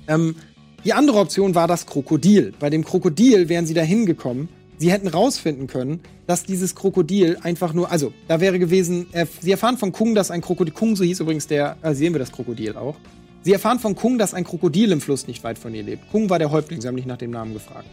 [0.07, 0.35] Ähm,
[0.83, 2.53] die andere Option war das Krokodil.
[2.59, 4.49] Bei dem Krokodil wären sie da hingekommen.
[4.77, 9.51] Sie hätten rausfinden können, dass dieses Krokodil einfach nur, also da wäre gewesen, äh, sie
[9.51, 12.31] erfahren von Kung, dass ein Krokodil, Kung, so hieß übrigens der, äh, sehen wir das
[12.31, 12.95] Krokodil auch.
[13.41, 16.09] Sie erfahren von Kung, dass ein Krokodil im Fluss nicht weit von ihr lebt.
[16.11, 17.87] Kung war der Häuptling, sie haben nicht nach dem Namen gefragt.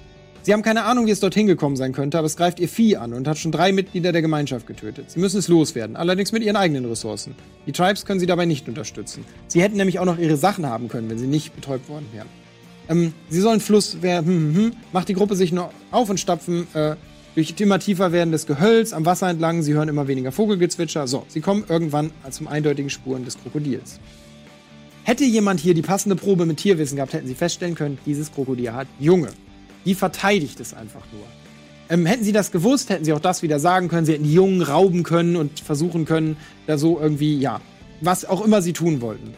[0.46, 2.98] Sie haben keine Ahnung, wie es dorthin gekommen sein könnte, aber es greift ihr Vieh
[2.98, 5.11] an und hat schon drei Mitglieder der Gemeinschaft getötet.
[5.11, 7.35] Sie müssen es loswerden, allerdings mit ihren eigenen Ressourcen.
[7.66, 9.24] Die Tribes können sie dabei nicht unterstützen.
[9.48, 12.28] Sie hätten nämlich auch noch ihre Sachen haben können, wenn sie nicht betäubt worden wären.
[12.88, 16.20] Ähm, sie sollen Fluss werden, hm, hm, hm, macht die Gruppe sich noch auf und
[16.20, 16.94] stapfen äh,
[17.35, 19.62] durch immer tiefer werdendes Gehölz am Wasser entlang.
[19.64, 21.09] Sie hören immer weniger Vogelgezwitscher.
[21.09, 23.98] So, sie kommen irgendwann zum eindeutigen Spuren des Krokodils.
[25.02, 28.72] Hätte jemand hier die passende Probe mit Tierwissen gehabt, hätten sie feststellen können, dieses Krokodil
[28.72, 29.30] hat Junge.
[29.87, 31.22] Die verteidigt es einfach nur.
[31.88, 34.05] Ähm, hätten sie das gewusst, hätten sie auch das wieder sagen können.
[34.05, 37.61] Sie hätten die Jungen rauben können und versuchen können, da so irgendwie, ja,
[38.01, 39.35] was auch immer sie tun wollten.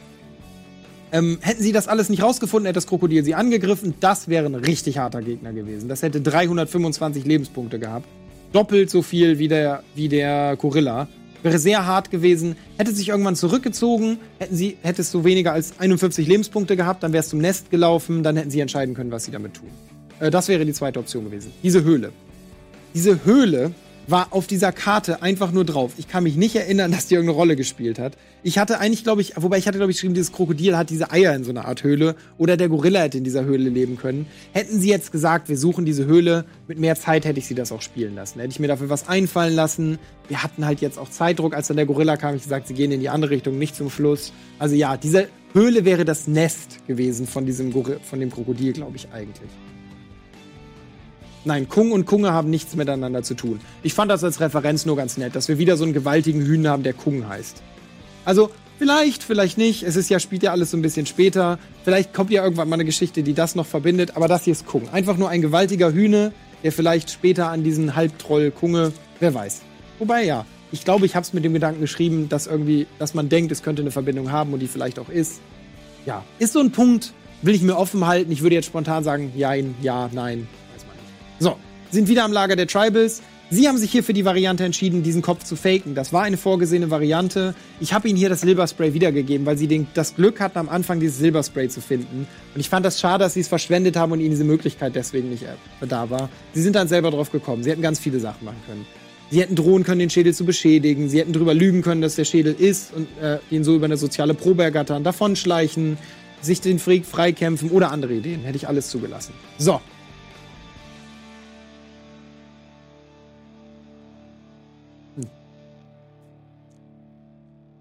[1.12, 3.94] Ähm, hätten sie das alles nicht rausgefunden, hätte das Krokodil sie angegriffen.
[4.00, 5.88] Das wäre ein richtig harter Gegner gewesen.
[5.88, 8.06] Das hätte 325 Lebenspunkte gehabt.
[8.52, 11.08] Doppelt so viel wie der, wie der Gorilla.
[11.42, 12.56] Wäre sehr hart gewesen.
[12.78, 17.28] Hätte sich irgendwann zurückgezogen, hätten sie, hättest du weniger als 51 Lebenspunkte gehabt, dann wärst
[17.28, 19.70] du zum Nest gelaufen, dann hätten sie entscheiden können, was sie damit tun.
[20.20, 21.52] Äh, das wäre die zweite Option gewesen.
[21.62, 22.12] Diese Höhle.
[22.94, 23.72] Diese Höhle
[24.08, 25.92] war auf dieser Karte einfach nur drauf.
[25.98, 28.16] Ich kann mich nicht erinnern, dass die irgendeine Rolle gespielt hat.
[28.42, 31.10] Ich hatte eigentlich, glaube ich, wobei ich hatte, glaube ich, geschrieben, dieses Krokodil hat diese
[31.10, 34.26] Eier in so einer Art Höhle oder der Gorilla hätte in dieser Höhle leben können.
[34.52, 37.72] Hätten sie jetzt gesagt, wir suchen diese Höhle, mit mehr Zeit hätte ich sie das
[37.72, 38.40] auch spielen lassen.
[38.40, 39.98] Hätte ich mir dafür was einfallen lassen.
[40.28, 42.36] Wir hatten halt jetzt auch Zeitdruck, als dann der Gorilla kam.
[42.36, 44.32] Ich gesagt, sie gehen in die andere Richtung, nicht zum Fluss.
[44.58, 48.96] Also ja, diese Höhle wäre das Nest gewesen von diesem Gorilla, von dem Krokodil, glaube
[48.96, 49.50] ich eigentlich.
[51.48, 53.58] Nein, Kung und Kunge haben nichts miteinander zu tun.
[53.82, 56.72] Ich fand das als Referenz nur ganz nett, dass wir wieder so einen gewaltigen Hühner
[56.72, 57.62] haben, der Kung heißt.
[58.26, 59.82] Also, vielleicht, vielleicht nicht.
[59.82, 61.58] Es ist ja, spielt ja alles so ein bisschen später.
[61.84, 64.66] Vielleicht kommt ja irgendwann mal eine Geschichte, die das noch verbindet, aber das hier ist
[64.66, 64.90] Kung.
[64.90, 66.32] Einfach nur ein gewaltiger Hühne,
[66.62, 69.62] der vielleicht später an diesen Halbtroll Kunge, wer weiß.
[70.00, 73.30] Wobei ja, ich glaube, ich habe es mit dem Gedanken geschrieben, dass irgendwie, dass man
[73.30, 75.40] denkt, es könnte eine Verbindung haben und die vielleicht auch ist.
[76.04, 78.30] Ja, ist so ein Punkt, will ich mir offen halten.
[78.32, 80.46] Ich würde jetzt spontan sagen, ja, ja, nein,
[81.38, 81.56] so,
[81.90, 83.22] sind wieder am Lager der Tribals.
[83.50, 85.94] Sie haben sich hier für die Variante entschieden, diesen Kopf zu faken.
[85.94, 87.54] Das war eine vorgesehene Variante.
[87.80, 91.00] Ich habe ihnen hier das Silberspray wiedergegeben, weil sie den, das Glück hatten, am Anfang
[91.00, 92.26] dieses Silberspray zu finden.
[92.54, 95.30] Und ich fand das schade, dass sie es verschwendet haben und ihnen diese Möglichkeit deswegen
[95.30, 96.28] nicht äh, da war.
[96.52, 97.62] Sie sind dann selber drauf gekommen.
[97.62, 98.84] Sie hätten ganz viele Sachen machen können.
[99.30, 101.08] Sie hätten drohen können, den Schädel zu beschädigen.
[101.08, 103.96] Sie hätten drüber lügen können, dass der Schädel ist und äh, ihn so über eine
[103.96, 105.96] soziale Probe ergattern, davonschleichen,
[106.42, 108.42] sich den Freak freikämpfen oder andere Ideen.
[108.42, 109.32] Hätte ich alles zugelassen.
[109.56, 109.80] So,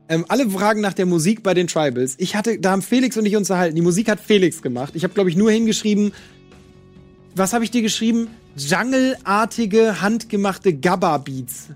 [0.09, 2.15] Ähm, alle fragen nach der Musik bei den Tribals.
[2.17, 3.75] Ich hatte, da haben Felix und ich uns unterhalten.
[3.75, 4.93] Die Musik hat Felix gemacht.
[4.95, 6.13] Ich habe, glaube ich, nur hingeschrieben,
[7.35, 8.29] was habe ich dir geschrieben?
[8.55, 11.69] Jungle-artige, handgemachte Gabba-Beats.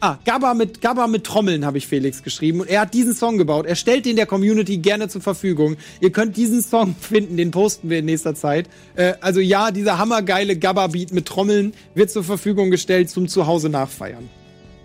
[0.00, 2.60] Ah, Gabba mit, Gabba mit Trommeln habe ich Felix geschrieben.
[2.60, 3.66] Und er hat diesen Song gebaut.
[3.66, 5.76] Er stellt den der Community gerne zur Verfügung.
[6.00, 8.68] Ihr könnt diesen Song finden, den posten wir in nächster Zeit.
[8.96, 14.28] Äh, also ja, dieser hammergeile Gabba-Beat mit Trommeln wird zur Verfügung gestellt zum Zuhause nachfeiern.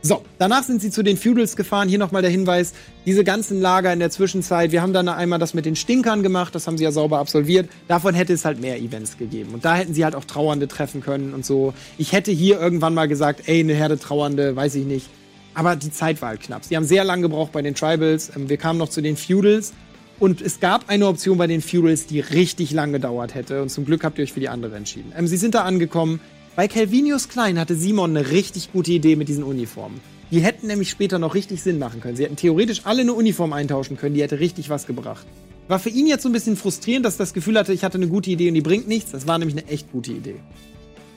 [0.07, 1.89] So, danach sind sie zu den Feudals gefahren.
[1.89, 2.71] Hier nochmal der Hinweis,
[3.05, 4.71] diese ganzen Lager in der Zwischenzeit.
[4.71, 7.69] Wir haben dann einmal das mit den Stinkern gemacht, das haben sie ja sauber absolviert.
[7.89, 9.53] Davon hätte es halt mehr Events gegeben.
[9.53, 11.73] Und da hätten sie halt auch Trauernde treffen können und so.
[11.97, 15.09] Ich hätte hier irgendwann mal gesagt, ey, eine Herde Trauernde, weiß ich nicht.
[15.53, 16.63] Aber die Zeit war halt knapp.
[16.63, 18.31] Sie haben sehr lange gebraucht bei den Tribals.
[18.33, 19.73] Ähm, wir kamen noch zu den Feudals.
[20.19, 23.61] Und es gab eine Option bei den Feudals, die richtig lang gedauert hätte.
[23.61, 25.11] Und zum Glück habt ihr euch für die andere entschieden.
[25.17, 26.21] Ähm, sie sind da angekommen.
[26.57, 30.01] Bei Calvinius Klein hatte Simon eine richtig gute Idee mit diesen Uniformen.
[30.31, 32.17] Die hätten nämlich später noch richtig Sinn machen können.
[32.17, 35.27] Sie hätten theoretisch alle eine Uniform eintauschen können, die hätte richtig was gebracht.
[35.67, 37.99] War für ihn jetzt so ein bisschen frustrierend, dass er das Gefühl hatte, ich hatte
[37.99, 39.11] eine gute Idee und die bringt nichts.
[39.11, 40.39] Das war nämlich eine echt gute Idee.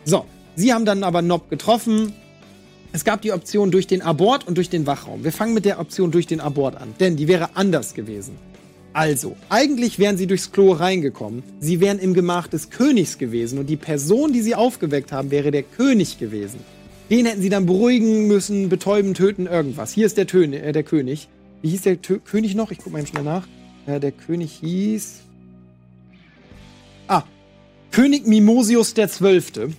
[0.05, 0.27] So,
[0.57, 2.13] sie haben dann aber Nob getroffen.
[2.93, 5.25] Es gab die Option durch den Abort und durch den Wachraum.
[5.25, 8.37] Wir fangen mit der Option durch den Abort an, denn die wäre anders gewesen.
[8.93, 11.45] Also, eigentlich wären sie durchs Klo reingekommen.
[11.61, 15.53] Sie wären im Gemach des Königs gewesen und die Person, die sie aufgeweckt haben, wäre
[15.53, 16.59] der König gewesen.
[17.09, 19.93] Den hätten sie dann beruhigen müssen, betäuben, töten, irgendwas.
[19.93, 21.29] Hier ist der, Töne, äh, der König.
[21.63, 22.71] Wie hieß der Tö König noch?
[22.71, 23.47] Ich guck mal eben schnell nach.
[23.87, 25.21] Äh, der König hieß.
[27.07, 27.25] Ah,
[27.93, 29.71] König Mimosius Zwölfte.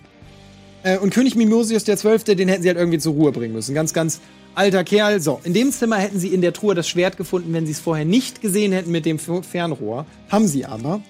[0.84, 3.76] Äh, und König Mimosius Zwölfte, den hätten sie halt irgendwie zur Ruhe bringen müssen.
[3.76, 4.22] Ganz, ganz
[4.56, 5.20] alter Kerl.
[5.20, 7.80] So, in dem Zimmer hätten sie in der Truhe das Schwert gefunden, wenn sie es
[7.80, 10.06] vorher nicht gesehen hätten mit dem Fernrohr.
[10.30, 11.02] Haben sie aber.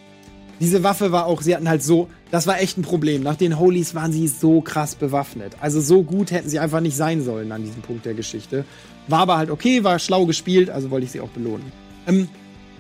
[0.60, 3.24] Diese Waffe war auch, sie hatten halt so, das war echt ein Problem.
[3.24, 5.54] Nach den Holies waren sie so krass bewaffnet.
[5.60, 8.64] Also so gut hätten sie einfach nicht sein sollen an diesem Punkt der Geschichte.
[9.08, 11.72] War aber halt okay, war schlau gespielt, also wollte ich sie auch belohnen.
[12.08, 12.30] Ähm,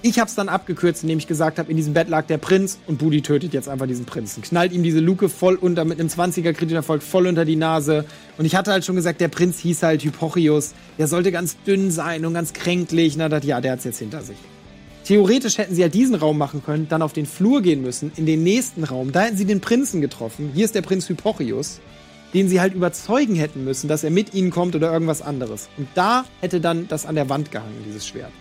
[0.04, 2.80] ich habe es dann abgekürzt, indem ich gesagt habe, in diesem Bett lag der Prinz
[2.88, 4.42] und Budi tötet jetzt einfach diesen Prinzen.
[4.42, 8.06] Knallt ihm diese Luke voll unter, mit einem 20er Krediterfolg voll unter die Nase.
[8.38, 10.74] Und ich hatte halt schon gesagt, der Prinz hieß halt Hypochius.
[10.98, 13.16] Der sollte ganz dünn sein und ganz kränklich.
[13.18, 14.38] Na, das, ja, der hat's jetzt hinter sich.
[15.04, 18.26] Theoretisch hätten sie ja diesen Raum machen können, dann auf den Flur gehen müssen, in
[18.26, 19.12] den nächsten Raum.
[19.12, 20.52] Da hätten sie den Prinzen getroffen.
[20.54, 21.80] Hier ist der Prinz Hypochius,
[22.34, 25.70] den sie halt überzeugen hätten müssen, dass er mit ihnen kommt oder irgendwas anderes.
[25.78, 28.32] Und da hätte dann das an der Wand gehangen, dieses Schwert.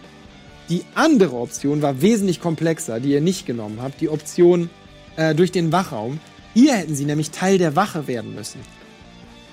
[0.71, 4.01] Die andere Option war wesentlich komplexer, die ihr nicht genommen habt.
[4.01, 4.71] Die Option
[5.17, 6.21] äh, durch den Wachraum.
[6.55, 8.61] Hier hätten sie nämlich Teil der Wache werden müssen.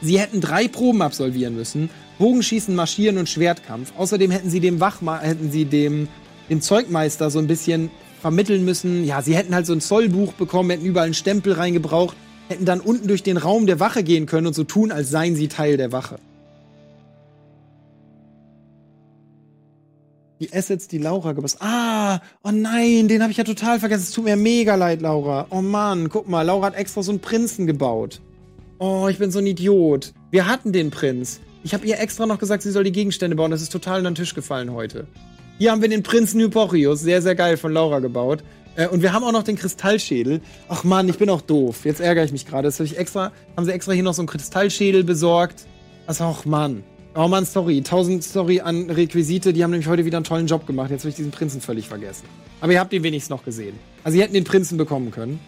[0.01, 3.93] Sie hätten drei Proben absolvieren müssen: Bogenschießen, Marschieren und Schwertkampf.
[3.97, 6.07] Außerdem hätten sie dem Wachma hätten sie dem,
[6.51, 7.89] dem Zeugmeister so ein bisschen
[8.21, 9.03] vermitteln müssen.
[9.03, 12.15] Ja, sie hätten halt so ein Zollbuch bekommen, hätten überall einen Stempel reingebraucht,
[12.47, 15.35] hätten dann unten durch den Raum der Wache gehen können und so tun, als seien
[15.35, 16.19] sie Teil der Wache.
[20.39, 21.63] Die Assets, die Laura gebastelt.
[21.63, 24.03] Ah, oh nein, den habe ich ja total vergessen.
[24.03, 25.47] Es tut mir mega leid, Laura.
[25.49, 28.21] Oh Mann, guck mal, Laura hat extra so einen Prinzen gebaut.
[28.79, 30.13] Oh, ich bin so ein Idiot.
[30.29, 31.39] Wir hatten den Prinz.
[31.63, 33.51] Ich habe ihr extra noch gesagt, sie soll die Gegenstände bauen.
[33.51, 35.07] Das ist total unter den Tisch gefallen heute.
[35.57, 38.43] Hier haben wir den Prinzen Hypochius, sehr, sehr geil von Laura gebaut.
[38.75, 40.41] Äh, und wir haben auch noch den Kristallschädel.
[40.69, 41.83] Ach man, ich bin auch doof.
[41.83, 42.67] Jetzt ärgere ich mich gerade.
[42.67, 45.65] Das habe ich extra, haben sie extra hier noch so einen Kristallschädel besorgt.
[46.05, 46.83] Also, ach Mann.
[47.19, 47.81] Oh Mann, sorry.
[47.81, 49.51] Tausend Sorry an Requisite.
[49.51, 50.91] Die haben nämlich heute wieder einen tollen Job gemacht.
[50.91, 52.25] Jetzt habe ich diesen Prinzen völlig vergessen.
[52.61, 53.75] Aber ihr habt ihn wenigstens noch gesehen.
[54.03, 55.39] Also, sie hätten den Prinzen bekommen können.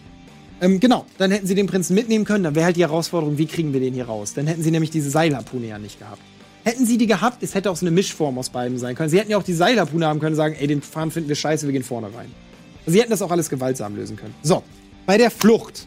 [0.60, 2.42] Ähm, genau, dann hätten sie den Prinzen mitnehmen können.
[2.42, 4.34] Dann wäre halt die Herausforderung, wie kriegen wir den hier raus?
[4.34, 6.20] Dann hätten sie nämlich diese Seilharpune ja nicht gehabt.
[6.64, 9.08] Hätten sie die gehabt, es hätte auch so eine Mischform aus beiden sein können.
[9.08, 11.36] Sie hätten ja auch die Seilharpune haben können und sagen, ey, den Fahren finden wir
[11.36, 12.32] scheiße, wir gehen vorne rein.
[12.80, 14.34] Also sie hätten das auch alles gewaltsam lösen können.
[14.42, 14.64] So,
[15.06, 15.86] bei der Flucht.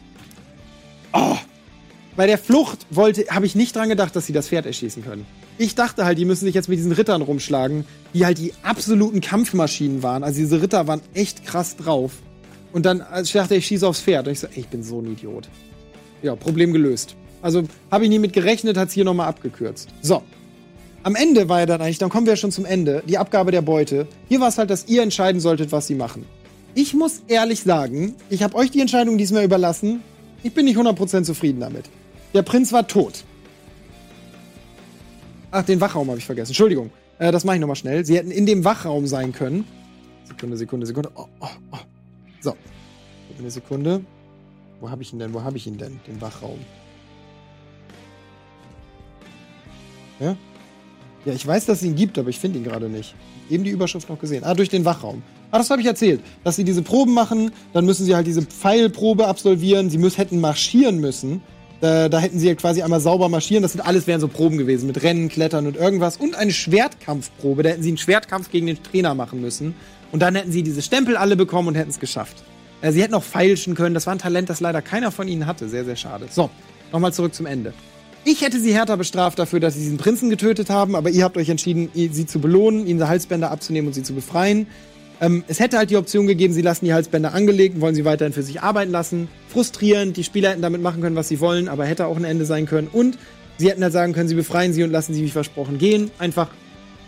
[1.12, 1.36] Oh,
[2.16, 5.26] bei der Flucht wollte, habe ich nicht dran gedacht, dass sie das Pferd erschießen können.
[5.58, 9.20] Ich dachte halt, die müssen sich jetzt mit diesen Rittern rumschlagen, die halt die absoluten
[9.20, 10.22] Kampfmaschinen waren.
[10.22, 12.12] Also diese Ritter waren echt krass drauf.
[12.72, 14.26] Und dann also ich dachte ich, schieße aufs Pferd.
[14.26, 15.48] Und ich so, ey, ich bin so ein Idiot.
[16.22, 17.14] Ja, Problem gelöst.
[17.42, 19.88] Also habe ich nie mit gerechnet, hat es hier nochmal abgekürzt.
[20.00, 20.22] So,
[21.04, 23.50] am Ende war ja dann eigentlich, dann kommen wir ja schon zum Ende, die Abgabe
[23.50, 24.06] der Beute.
[24.28, 26.24] Hier war es halt, dass ihr entscheiden solltet, was sie machen.
[26.74, 30.02] Ich muss ehrlich sagen, ich habe euch die Entscheidung diesmal überlassen.
[30.42, 31.84] Ich bin nicht 100% zufrieden damit.
[32.34, 33.24] Der Prinz war tot.
[35.52, 36.50] Ach, den Wachraum habe ich vergessen.
[36.50, 36.90] Entschuldigung.
[37.20, 38.04] Äh, das mache ich nochmal schnell.
[38.04, 39.64] Sie hätten in dem Wachraum sein können.
[40.24, 41.10] Sekunde, Sekunde, Sekunde.
[41.14, 41.78] Oh, oh, oh.
[42.40, 42.56] So.
[43.38, 44.04] Eine Sekunde.
[44.80, 45.32] Wo habe ich ihn denn?
[45.32, 46.00] Wo habe ich ihn denn?
[46.08, 46.58] Den Wachraum.
[50.18, 50.36] Ja?
[51.24, 53.14] Ja, ich weiß, dass es ihn gibt, aber ich finde ihn gerade nicht.
[53.48, 54.42] Eben die Überschrift noch gesehen.
[54.42, 55.22] Ah, durch den Wachraum.
[55.52, 56.20] Ah, das habe ich erzählt.
[56.42, 59.88] Dass sie diese Proben machen, dann müssen sie halt diese Pfeilprobe absolvieren.
[59.88, 61.42] Sie müssen, hätten marschieren müssen.
[61.80, 63.62] Da, da hätten sie halt quasi einmal sauber marschieren.
[63.62, 66.16] Das sind alles wären so Proben gewesen mit Rennen, Klettern und irgendwas.
[66.16, 67.62] Und eine Schwertkampfprobe.
[67.62, 69.74] Da hätten sie einen Schwertkampf gegen den Trainer machen müssen.
[70.12, 72.44] Und dann hätten sie diese Stempel alle bekommen und hätten es geschafft.
[72.80, 73.94] Äh, sie hätten auch feilschen können.
[73.94, 75.68] Das war ein Talent, das leider keiner von ihnen hatte.
[75.68, 76.26] Sehr, sehr schade.
[76.30, 76.50] So,
[76.92, 77.74] nochmal zurück zum Ende.
[78.26, 81.36] Ich hätte sie härter bestraft dafür, dass sie diesen Prinzen getötet haben, aber ihr habt
[81.36, 84.66] euch entschieden, sie zu belohnen, ihnen die Halsbänder abzunehmen und sie zu befreien.
[85.20, 88.04] Ähm, es hätte halt die Option gegeben, sie lassen die Halsbänder angelegt und wollen sie
[88.04, 89.28] weiterhin für sich arbeiten lassen.
[89.48, 92.44] Frustrierend, die Spieler hätten damit machen können, was sie wollen, aber hätte auch ein Ende
[92.44, 92.88] sein können.
[92.88, 93.18] Und
[93.58, 96.10] sie hätten halt sagen können, sie befreien sie und lassen sie wie versprochen gehen.
[96.18, 96.48] Einfach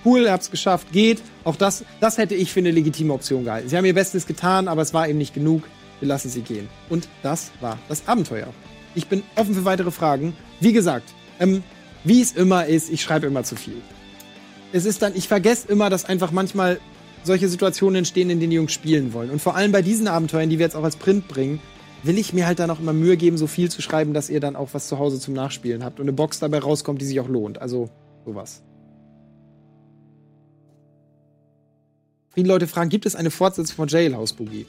[0.05, 1.21] cool, ihr habt es geschafft, geht.
[1.45, 3.69] Auch das, das hätte ich für eine legitime Option gehalten.
[3.69, 5.64] Sie haben ihr Bestes getan, aber es war eben nicht genug.
[6.01, 6.69] Wir lassen sie gehen.
[6.88, 8.49] Und das war das Abenteuer.
[8.95, 10.35] Ich bin offen für weitere Fragen.
[10.61, 11.62] Wie gesagt, ähm,
[12.05, 13.83] wie es immer ist, ich schreibe immer zu viel.
[14.73, 16.79] Es ist dann, ich vergesse immer, dass einfach manchmal
[17.26, 19.30] solche Situationen entstehen, in denen die Jungs spielen wollen.
[19.30, 21.60] Und vor allem bei diesen Abenteuern, die wir jetzt auch als Print bringen,
[22.02, 24.40] will ich mir halt dann auch immer Mühe geben, so viel zu schreiben, dass ihr
[24.40, 27.20] dann auch was zu Hause zum Nachspielen habt und eine Box dabei rauskommt, die sich
[27.20, 27.60] auch lohnt.
[27.60, 27.90] Also
[28.24, 28.62] sowas.
[32.34, 34.66] Viele Leute fragen, gibt es eine Fortsetzung von Jailhouse Boogie?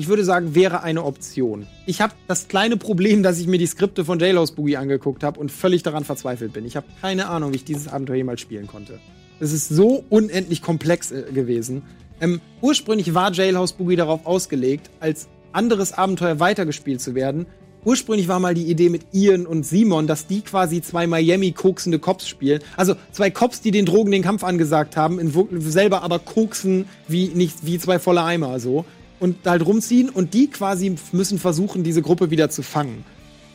[0.00, 1.66] ich würde sagen, wäre eine Option.
[1.84, 5.38] Ich habe das kleine Problem, dass ich mir die Skripte von Jailhouse Boogie angeguckt habe
[5.38, 6.64] und völlig daran verzweifelt bin.
[6.64, 8.98] Ich habe keine Ahnung, wie ich dieses Abenteuer jemals spielen konnte.
[9.40, 11.82] Es ist so unendlich komplex äh, gewesen.
[12.20, 17.46] Ähm, ursprünglich war Jailhouse Boogie darauf ausgelegt, als anderes Abenteuer weitergespielt zu werden.
[17.82, 22.28] Ursprünglich war mal die Idee mit Ian und Simon, dass die quasi zwei Miami-koksende Cops
[22.28, 22.60] spielen.
[22.76, 25.18] Also zwei Cops, die den Drogen den Kampf angesagt haben,
[25.60, 28.84] selber aber koksen wie, nicht, wie zwei volle Eimer so
[29.18, 33.04] und halt rumziehen und die quasi müssen versuchen, diese Gruppe wieder zu fangen.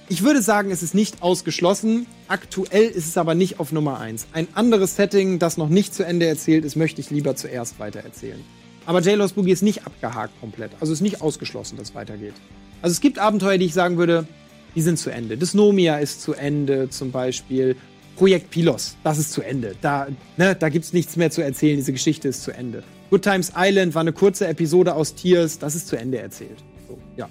[0.07, 2.05] Ich würde sagen, es ist nicht ausgeschlossen.
[2.27, 4.27] Aktuell ist es aber nicht auf Nummer 1.
[4.33, 8.39] Ein anderes Setting, das noch nicht zu Ende erzählt ist, möchte ich lieber zuerst weitererzählen.
[8.85, 10.71] Aber J-Lost Boogie ist nicht abgehakt komplett.
[10.79, 12.35] Also ist nicht ausgeschlossen, dass es weitergeht.
[12.83, 14.27] Also es gibt Abenteuer, die ich sagen würde,
[14.75, 15.37] die sind zu Ende.
[15.37, 17.75] Dysnomia ist zu Ende zum Beispiel.
[18.15, 19.75] Projekt Pilos, das ist zu Ende.
[19.81, 21.77] Da, ne, da gibt es nichts mehr zu erzählen.
[21.77, 22.83] Diese Geschichte ist zu Ende.
[23.09, 25.57] Good Times Island war eine kurze Episode aus Tears.
[25.57, 26.63] Das ist zu Ende erzählt.
[26.87, 27.27] So, ja.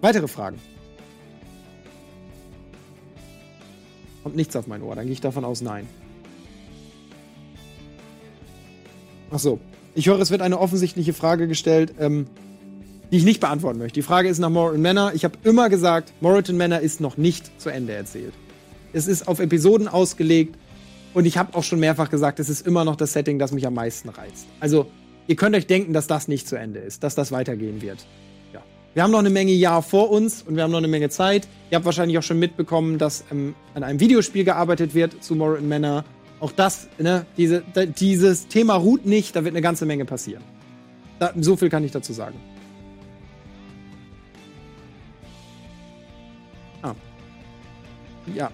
[0.00, 0.58] Weitere Fragen?
[4.28, 4.94] Kommt nichts auf mein Ohr.
[4.94, 5.88] Dann gehe ich davon aus, nein.
[9.30, 9.58] Ach so.
[9.94, 12.26] Ich höre, es wird eine offensichtliche Frage gestellt, ähm,
[13.10, 13.94] die ich nicht beantworten möchte.
[13.94, 15.12] Die Frage ist nach Moreton Manor.
[15.14, 18.34] Ich habe immer gesagt, Moreton Manor ist noch nicht zu Ende erzählt.
[18.92, 20.58] Es ist auf Episoden ausgelegt
[21.14, 23.66] und ich habe auch schon mehrfach gesagt, es ist immer noch das Setting, das mich
[23.66, 24.44] am meisten reizt.
[24.60, 24.90] Also,
[25.26, 28.04] ihr könnt euch denken, dass das nicht zu Ende ist, dass das weitergehen wird.
[28.98, 31.46] Wir haben noch eine Menge Jahr vor uns und wir haben noch eine Menge Zeit.
[31.70, 35.68] Ihr habt wahrscheinlich auch schon mitbekommen, dass ähm, an einem Videospiel gearbeitet wird zu Morton
[35.68, 36.04] Manor.
[36.40, 40.42] Auch das, ne, diese, da, dieses Thema ruht nicht, da wird eine ganze Menge passieren.
[41.20, 42.40] Da, so viel kann ich dazu sagen.
[46.82, 46.96] Ah.
[48.34, 48.50] Ja,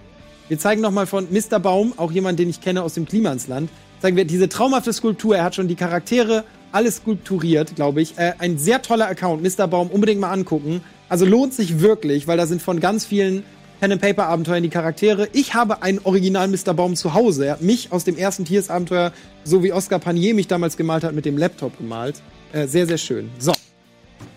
[0.47, 1.57] wir zeigen nochmal von Mr.
[1.57, 3.71] Baum, auch jemand, den ich kenne aus dem Klimansland.
[3.99, 5.37] Zeigen wir diese traumhafte Skulptur.
[5.37, 6.43] Er hat schon die Charaktere
[6.75, 8.17] alles skulpturiert, glaube ich.
[8.17, 9.67] Äh, ein sehr toller Account, Mr.
[9.67, 10.81] Baum, unbedingt mal angucken.
[11.07, 13.43] Also lohnt sich wirklich, weil da sind von ganz vielen
[13.79, 15.29] Pen and Paper Abenteuern die Charaktere.
[15.31, 16.73] Ich habe einen Original Mr.
[16.73, 17.45] Baum zu Hause.
[17.45, 21.03] Er hat mich aus dem ersten Tiers Abenteuer, so wie Oscar Panier mich damals gemalt
[21.03, 22.21] hat, mit dem Laptop gemalt.
[22.51, 23.29] Äh, sehr, sehr schön.
[23.39, 23.53] So.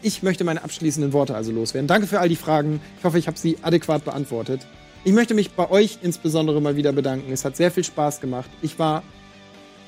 [0.01, 1.89] Ich möchte meine abschließenden Worte also loswerden.
[1.89, 2.81] Danke für all die Fragen.
[2.99, 4.65] Ich hoffe, ich habe sie adäquat beantwortet.
[5.03, 7.33] Ich möchte mich bei euch insbesondere mal wieder bedanken.
[7.33, 8.51] Es hat sehr viel Spaß gemacht.
[8.63, 9.03] Ich war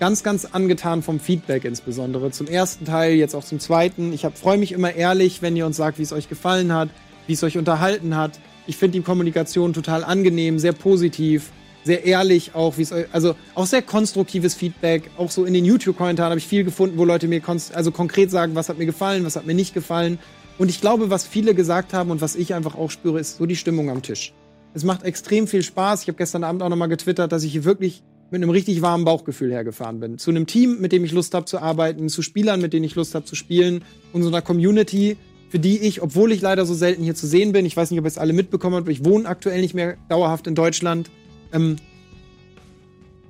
[0.00, 2.32] ganz, ganz angetan vom Feedback insbesondere.
[2.32, 4.12] Zum ersten Teil, jetzt auch zum zweiten.
[4.12, 6.88] Ich freue mich immer ehrlich, wenn ihr uns sagt, wie es euch gefallen hat,
[7.26, 8.40] wie es euch unterhalten hat.
[8.66, 11.52] Ich finde die Kommunikation total angenehm, sehr positiv,
[11.84, 15.10] sehr ehrlich auch, wie es also auch sehr konstruktives Feedback.
[15.18, 17.42] Auch so in den YouTube-Kommentaren habe ich viel gefunden, wo Leute mir
[17.74, 20.18] also konkret sagen, was hat mir gefallen, was hat mir nicht gefallen.
[20.56, 23.44] Und ich glaube, was viele gesagt haben und was ich einfach auch spüre, ist so
[23.44, 24.32] die Stimmung am Tisch.
[24.72, 26.02] Es macht extrem viel Spaß.
[26.02, 29.05] Ich habe gestern Abend auch nochmal getwittert, dass ich hier wirklich mit einem richtig warmen
[29.05, 30.19] Bauchgefühl hergefahren bin.
[30.19, 32.95] Zu einem Team, mit dem ich Lust habe zu arbeiten, zu Spielern, mit denen ich
[32.95, 35.16] Lust habe zu spielen und so einer Community,
[35.49, 37.99] für die ich, obwohl ich leider so selten hier zu sehen bin, ich weiß nicht,
[37.99, 41.11] ob ihr es alle mitbekommen habt, ich wohne aktuell nicht mehr dauerhaft in Deutschland,
[41.53, 41.77] ähm,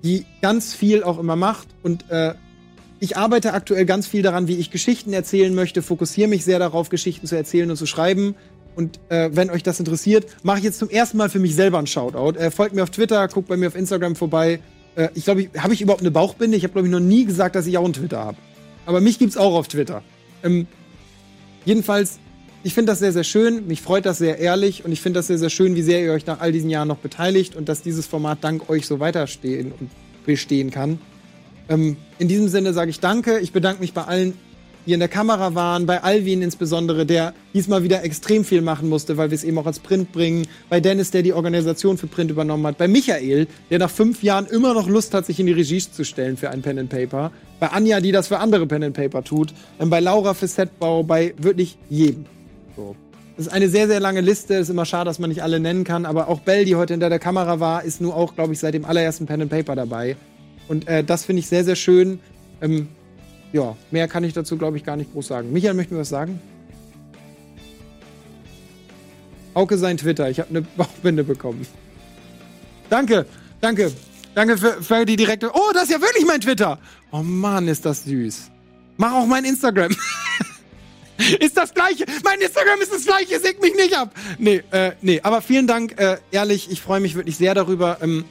[0.04, 2.34] die ganz viel auch immer macht und äh,
[3.02, 6.90] ich arbeite aktuell ganz viel daran, wie ich Geschichten erzählen möchte, fokussiere mich sehr darauf,
[6.90, 8.34] Geschichten zu erzählen und zu schreiben.
[8.76, 11.78] Und äh, wenn euch das interessiert, mache ich jetzt zum ersten Mal für mich selber
[11.78, 12.38] einen Shoutout.
[12.38, 14.60] Äh, folgt mir auf Twitter, guckt bei mir auf Instagram vorbei.
[15.00, 16.56] Äh, ich glaube, habe ich überhaupt eine Bauchbinde?
[16.56, 18.36] Ich habe, glaube ich, noch nie gesagt, dass ich auch einen Twitter habe.
[18.86, 20.02] Aber mich gibt's auch auf Twitter.
[20.42, 20.66] Ähm,
[21.64, 22.18] jedenfalls,
[22.62, 23.66] ich finde das sehr, sehr schön.
[23.66, 24.84] Mich freut das sehr ehrlich.
[24.84, 26.88] Und ich finde das sehr, sehr schön, wie sehr ihr euch nach all diesen Jahren
[26.88, 29.90] noch beteiligt und dass dieses Format dank euch so weiterstehen und
[30.26, 30.98] bestehen kann.
[31.68, 33.38] Ähm, in diesem Sinne sage ich Danke.
[33.38, 34.34] Ich bedanke mich bei allen
[34.90, 39.16] die in der Kamera waren, bei Alvin insbesondere, der diesmal wieder extrem viel machen musste,
[39.16, 42.32] weil wir es eben auch als Print bringen, bei Dennis, der die Organisation für Print
[42.32, 45.52] übernommen hat, bei Michael, der nach fünf Jahren immer noch Lust hat, sich in die
[45.52, 48.82] Regie zu stellen für ein Pen and Paper, bei Anja, die das für andere Pen
[48.82, 52.24] and Paper tut, bei Laura für Setbau, bei wirklich jedem.
[52.74, 52.96] So.
[53.36, 54.54] Das ist eine sehr, sehr lange Liste.
[54.54, 56.04] Ist immer schade, dass man nicht alle nennen kann.
[56.04, 58.74] Aber auch Bell, die heute hinter der Kamera war, ist nur auch, glaube ich, seit
[58.74, 60.16] dem allerersten Pen and Paper dabei.
[60.66, 62.18] Und äh, das finde ich sehr, sehr schön.
[62.60, 62.88] Ähm,
[63.52, 65.52] ja, mehr kann ich dazu, glaube ich, gar nicht groß sagen.
[65.52, 66.40] Michael, möchten wir was sagen?
[69.54, 70.30] Auke sein Twitter.
[70.30, 71.66] Ich habe eine Bauchbinde bekommen.
[72.88, 73.26] Danke,
[73.60, 73.92] danke.
[74.34, 75.50] Danke für, für, die direkte.
[75.52, 76.78] Oh, das ist ja wirklich mein Twitter.
[77.10, 78.50] Oh Mann, ist das süß.
[78.96, 79.94] Mach auch mein Instagram.
[81.40, 82.04] ist das gleiche.
[82.22, 83.40] Mein Instagram ist das gleiche.
[83.40, 84.14] Säg mich nicht ab.
[84.38, 85.20] Nee, äh, nee.
[85.22, 86.00] Aber vielen Dank.
[86.00, 87.98] Äh, ehrlich, ich freue mich wirklich sehr darüber.
[88.02, 88.24] Ähm,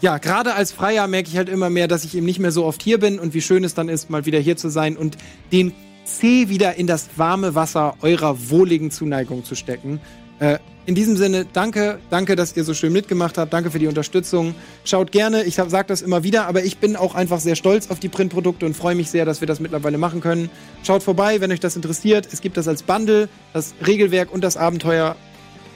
[0.00, 2.64] ja, gerade als Freier merke ich halt immer mehr, dass ich eben nicht mehr so
[2.64, 5.16] oft hier bin und wie schön es dann ist, mal wieder hier zu sein und
[5.52, 5.72] den
[6.04, 10.00] C wieder in das warme Wasser eurer wohligen Zuneigung zu stecken.
[10.38, 13.52] Äh, in diesem Sinne, danke, danke, dass ihr so schön mitgemacht habt.
[13.52, 14.54] Danke für die Unterstützung.
[14.82, 18.00] Schaut gerne, ich sage das immer wieder, aber ich bin auch einfach sehr stolz auf
[18.00, 20.50] die Printprodukte und freue mich sehr, dass wir das mittlerweile machen können.
[20.82, 22.26] Schaut vorbei, wenn euch das interessiert.
[22.32, 25.14] Es gibt das als Bundle, das Regelwerk und das Abenteuer.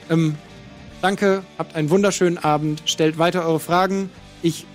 [0.09, 0.35] Ähm,
[1.01, 2.81] Danke, habt einen wunderschönen Abend.
[2.85, 4.09] Stellt weiter eure Fragen.
[4.41, 4.65] Ich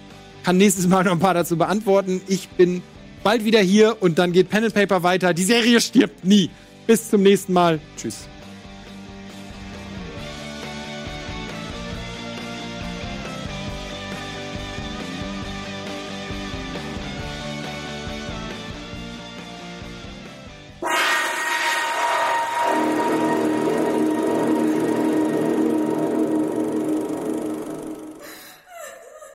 [0.44, 2.20] kann nächstes Mal noch ein paar dazu beantworten.
[2.26, 2.82] Ich bin
[3.22, 5.34] bald wieder hier und dann geht and Paper weiter.
[5.34, 6.50] Die Serie stirbt nie.
[6.86, 7.80] Bis zum nächsten Mal.
[7.96, 8.29] Tschüss.